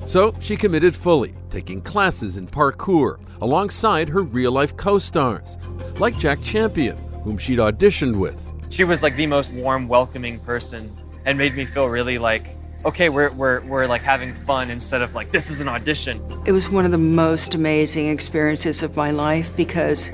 So 0.04 0.34
she 0.38 0.54
committed 0.54 0.94
fully, 0.94 1.34
taking 1.48 1.80
classes 1.80 2.36
in 2.36 2.44
parkour 2.44 3.20
alongside 3.40 4.10
her 4.10 4.22
real 4.22 4.52
life 4.52 4.76
co 4.76 4.98
stars, 4.98 5.56
like 5.98 6.18
Jack 6.18 6.42
Champion, 6.42 6.98
whom 7.22 7.38
she'd 7.38 7.58
auditioned 7.58 8.16
with. 8.16 8.40
She 8.70 8.84
was 8.84 9.02
like 9.02 9.16
the 9.16 9.26
most 9.26 9.54
warm, 9.54 9.88
welcoming 9.88 10.38
person 10.40 10.94
and 11.24 11.36
made 11.36 11.54
me 11.54 11.64
feel 11.64 11.86
really 11.86 12.18
like, 12.18 12.46
okay, 12.84 13.08
we're, 13.08 13.30
we're, 13.32 13.60
we're 13.62 13.86
like 13.86 14.02
having 14.02 14.32
fun 14.32 14.70
instead 14.70 15.02
of 15.02 15.14
like, 15.14 15.30
this 15.30 15.50
is 15.50 15.60
an 15.60 15.68
audition. 15.68 16.22
It 16.46 16.52
was 16.52 16.68
one 16.68 16.84
of 16.84 16.90
the 16.90 16.98
most 16.98 17.54
amazing 17.54 18.08
experiences 18.08 18.82
of 18.82 18.96
my 18.96 19.10
life 19.10 19.54
because 19.56 20.12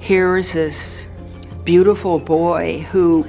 here 0.00 0.36
is 0.36 0.52
this 0.52 1.06
beautiful 1.64 2.18
boy 2.18 2.80
who 2.90 3.26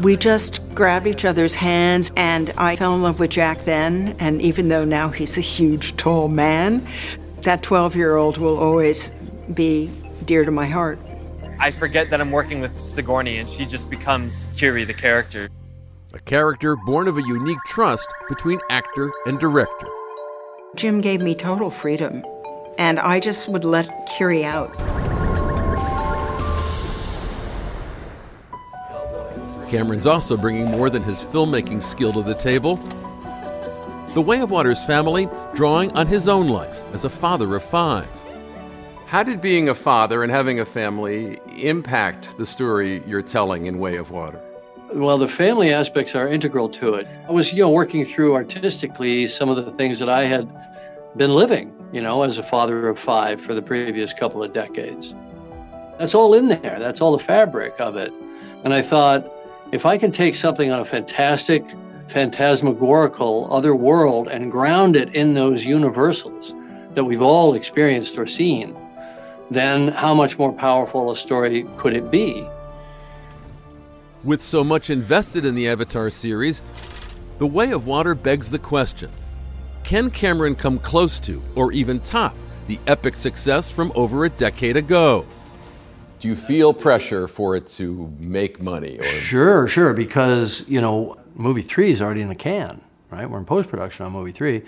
we 0.00 0.16
just 0.16 0.60
grabbed 0.74 1.06
each 1.06 1.24
other's 1.24 1.54
hands, 1.54 2.12
and 2.16 2.52
I 2.58 2.76
fell 2.76 2.94
in 2.94 3.02
love 3.02 3.18
with 3.18 3.30
Jack 3.30 3.60
then. 3.60 4.14
And 4.18 4.42
even 4.42 4.68
though 4.68 4.84
now 4.84 5.08
he's 5.08 5.38
a 5.38 5.40
huge, 5.40 5.96
tall 5.96 6.28
man, 6.28 6.86
that 7.42 7.62
12 7.62 7.96
year 7.96 8.16
old 8.16 8.38
will 8.38 8.58
always 8.58 9.10
be 9.54 9.90
dear 10.24 10.44
to 10.44 10.50
my 10.50 10.66
heart. 10.66 10.98
I 11.58 11.70
forget 11.70 12.10
that 12.10 12.20
I'm 12.20 12.30
working 12.30 12.60
with 12.60 12.76
Sigourney, 12.76 13.38
and 13.38 13.48
she 13.48 13.64
just 13.64 13.88
becomes 13.88 14.46
Kiri, 14.56 14.84
the 14.84 14.94
character. 14.94 15.48
A 16.12 16.18
character 16.20 16.76
born 16.76 17.08
of 17.08 17.16
a 17.16 17.22
unique 17.22 17.58
trust 17.66 18.08
between 18.28 18.60
actor 18.70 19.10
and 19.26 19.38
director. 19.38 19.88
Jim 20.74 21.00
gave 21.00 21.22
me 21.22 21.34
total 21.34 21.70
freedom, 21.70 22.22
and 22.78 23.00
I 23.00 23.20
just 23.20 23.48
would 23.48 23.64
let 23.64 24.06
Kiri 24.06 24.44
out. 24.44 24.74
Cameron's 29.68 30.06
also 30.06 30.36
bringing 30.36 30.70
more 30.70 30.90
than 30.90 31.02
his 31.02 31.24
filmmaking 31.24 31.82
skill 31.82 32.12
to 32.12 32.22
the 32.22 32.34
table. 32.34 32.76
The 34.14 34.20
Way 34.20 34.40
of 34.40 34.50
Water's 34.50 34.84
family 34.84 35.28
drawing 35.54 35.90
on 35.96 36.06
his 36.06 36.28
own 36.28 36.48
life 36.48 36.84
as 36.92 37.04
a 37.04 37.10
father 37.10 37.56
of 37.56 37.64
five. 37.64 38.08
How 39.06 39.22
did 39.22 39.40
being 39.40 39.68
a 39.68 39.74
father 39.74 40.24
and 40.24 40.32
having 40.32 40.58
a 40.58 40.64
family 40.64 41.38
impact 41.56 42.36
the 42.38 42.44
story 42.44 43.04
you're 43.06 43.22
telling 43.22 43.66
in 43.66 43.78
Way 43.78 43.98
of 43.98 44.10
Water? 44.10 44.40
Well, 44.92 45.16
the 45.16 45.28
family 45.28 45.72
aspects 45.72 46.16
are 46.16 46.26
integral 46.26 46.68
to 46.70 46.94
it. 46.94 47.06
I 47.28 47.30
was, 47.30 47.52
you 47.52 47.62
know, 47.62 47.70
working 47.70 48.04
through 48.04 48.34
artistically 48.34 49.28
some 49.28 49.48
of 49.48 49.64
the 49.64 49.70
things 49.70 50.00
that 50.00 50.08
I 50.08 50.24
had 50.24 50.50
been 51.16 51.36
living, 51.36 51.72
you 51.92 52.00
know, 52.00 52.24
as 52.24 52.38
a 52.38 52.42
father 52.42 52.88
of 52.88 52.98
five 52.98 53.40
for 53.40 53.54
the 53.54 53.62
previous 53.62 54.12
couple 54.12 54.42
of 54.42 54.52
decades. 54.52 55.14
That's 55.98 56.16
all 56.16 56.34
in 56.34 56.48
there. 56.48 56.80
That's 56.80 57.00
all 57.00 57.16
the 57.16 57.22
fabric 57.22 57.80
of 57.80 57.94
it. 57.94 58.12
And 58.64 58.74
I 58.74 58.82
thought, 58.82 59.32
if 59.70 59.86
I 59.86 59.98
can 59.98 60.10
take 60.10 60.34
something 60.34 60.72
on 60.72 60.80
a 60.80 60.84
fantastic, 60.84 61.64
phantasmagorical 62.08 63.52
other 63.52 63.76
world 63.76 64.26
and 64.26 64.50
ground 64.50 64.96
it 64.96 65.14
in 65.14 65.34
those 65.34 65.64
universals 65.64 66.52
that 66.94 67.04
we've 67.04 67.22
all 67.22 67.54
experienced 67.54 68.18
or 68.18 68.26
seen, 68.26 68.76
then 69.50 69.88
how 69.88 70.14
much 70.14 70.38
more 70.38 70.52
powerful 70.52 71.10
a 71.10 71.16
story 71.16 71.66
could 71.76 71.94
it 71.94 72.10
be? 72.10 72.48
With 74.24 74.42
so 74.42 74.64
much 74.64 74.90
invested 74.90 75.46
in 75.46 75.54
the 75.54 75.68
Avatar 75.68 76.10
series, 76.10 76.62
The 77.38 77.46
Way 77.46 77.72
of 77.72 77.86
Water 77.86 78.14
begs 78.14 78.50
the 78.50 78.58
question 78.58 79.10
Can 79.84 80.10
Cameron 80.10 80.56
come 80.56 80.78
close 80.78 81.20
to, 81.20 81.42
or 81.54 81.72
even 81.72 82.00
top, 82.00 82.34
the 82.66 82.78
epic 82.86 83.16
success 83.16 83.70
from 83.70 83.92
over 83.94 84.24
a 84.24 84.30
decade 84.30 84.76
ago? 84.76 85.24
Do 86.18 86.28
you 86.28 86.34
feel 86.34 86.72
pressure 86.72 87.28
for 87.28 87.56
it 87.56 87.66
to 87.68 88.12
make 88.18 88.60
money? 88.60 88.98
Or? 88.98 89.04
Sure, 89.04 89.68
sure, 89.68 89.92
because, 89.92 90.64
you 90.66 90.80
know, 90.80 91.16
movie 91.34 91.62
three 91.62 91.90
is 91.90 92.00
already 92.00 92.22
in 92.22 92.28
the 92.28 92.34
can, 92.34 92.80
right? 93.10 93.28
We're 93.28 93.38
in 93.38 93.44
post 93.44 93.68
production 93.68 94.06
on 94.06 94.12
movie 94.12 94.32
three. 94.32 94.62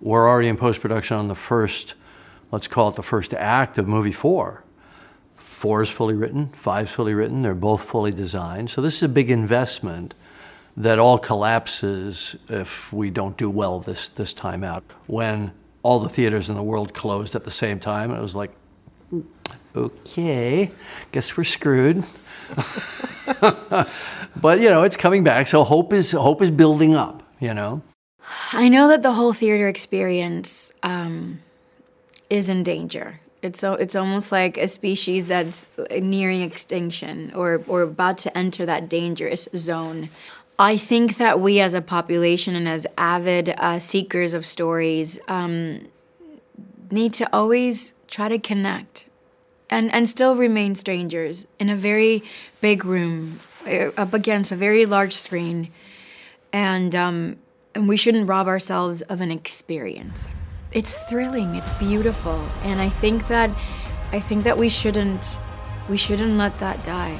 We're 0.00 0.28
already 0.28 0.48
in 0.48 0.56
post 0.56 0.80
production 0.80 1.16
on 1.16 1.28
the 1.28 1.34
first, 1.34 1.94
let's 2.50 2.68
call 2.68 2.88
it 2.88 2.96
the 2.96 3.02
first 3.02 3.34
act 3.34 3.78
of 3.78 3.88
movie 3.88 4.12
four. 4.12 4.64
Four 5.36 5.82
is 5.82 5.90
fully 5.90 6.14
written, 6.14 6.48
five's 6.60 6.90
fully 6.90 7.14
written, 7.14 7.42
they're 7.42 7.54
both 7.54 7.82
fully 7.82 8.12
designed. 8.12 8.70
So 8.70 8.80
this 8.80 8.96
is 8.96 9.02
a 9.02 9.08
big 9.08 9.30
investment 9.30 10.14
that 10.76 11.00
all 11.00 11.18
collapses 11.18 12.36
if 12.48 12.92
we 12.92 13.10
don't 13.10 13.36
do 13.36 13.50
well 13.50 13.80
this, 13.80 14.08
this 14.10 14.32
time 14.32 14.62
out. 14.62 14.84
When 15.08 15.52
all 15.82 15.98
the 15.98 16.08
theaters 16.08 16.48
in 16.48 16.54
the 16.54 16.62
world 16.62 16.94
closed 16.94 17.34
at 17.34 17.44
the 17.44 17.50
same 17.50 17.80
time, 17.80 18.12
it 18.12 18.20
was 18.20 18.36
like, 18.36 18.52
okay, 19.74 20.70
guess 21.10 21.36
we're 21.36 21.44
screwed. 21.44 22.04
but 24.36 24.60
you 24.60 24.70
know, 24.70 24.84
it's 24.84 24.96
coming 24.96 25.24
back, 25.24 25.46
so 25.46 25.64
hope 25.64 25.92
is 25.92 26.12
hope 26.12 26.40
is 26.42 26.50
building 26.50 26.94
up. 26.94 27.22
You 27.40 27.54
know. 27.54 27.82
I 28.52 28.68
know 28.68 28.88
that 28.88 29.02
the 29.02 29.12
whole 29.12 29.32
theater 29.32 29.68
experience 29.68 30.72
um, 30.82 31.40
is 32.30 32.48
in 32.48 32.62
danger. 32.62 33.20
It's 33.42 33.60
so 33.60 33.74
it's 33.74 33.94
almost 33.94 34.32
like 34.32 34.58
a 34.58 34.66
species 34.66 35.28
that's 35.28 35.68
nearing 35.90 36.42
extinction 36.42 37.32
or 37.34 37.62
or 37.66 37.82
about 37.82 38.18
to 38.18 38.36
enter 38.36 38.66
that 38.66 38.88
dangerous 38.88 39.48
zone. 39.56 40.08
I 40.58 40.76
think 40.76 41.18
that 41.18 41.38
we 41.38 41.60
as 41.60 41.72
a 41.72 41.80
population 41.80 42.56
and 42.56 42.68
as 42.68 42.84
avid 42.96 43.54
uh, 43.58 43.78
seekers 43.78 44.34
of 44.34 44.44
stories 44.44 45.20
um, 45.28 45.86
need 46.90 47.14
to 47.14 47.28
always 47.32 47.94
try 48.08 48.28
to 48.28 48.38
connect 48.38 49.06
and 49.70 49.92
and 49.92 50.08
still 50.08 50.34
remain 50.34 50.74
strangers 50.74 51.46
in 51.60 51.68
a 51.68 51.76
very 51.76 52.24
big 52.60 52.84
room 52.84 53.38
uh, 53.66 53.90
up 53.96 54.12
against 54.14 54.50
a 54.50 54.56
very 54.56 54.84
large 54.84 55.12
screen 55.12 55.70
and 56.52 56.94
um, 56.96 57.36
and 57.74 57.88
we 57.88 57.96
shouldn't 57.96 58.28
rob 58.28 58.48
ourselves 58.48 59.02
of 59.02 59.20
an 59.20 59.30
experience 59.30 60.30
it's 60.72 61.08
thrilling 61.08 61.54
it's 61.54 61.70
beautiful 61.78 62.38
and 62.62 62.80
i 62.80 62.88
think 62.88 63.26
that 63.28 63.50
i 64.12 64.20
think 64.20 64.44
that 64.44 64.56
we 64.56 64.68
shouldn't 64.68 65.38
we 65.88 65.96
shouldn't 65.96 66.32
let 66.32 66.58
that 66.58 66.82
die 66.84 67.18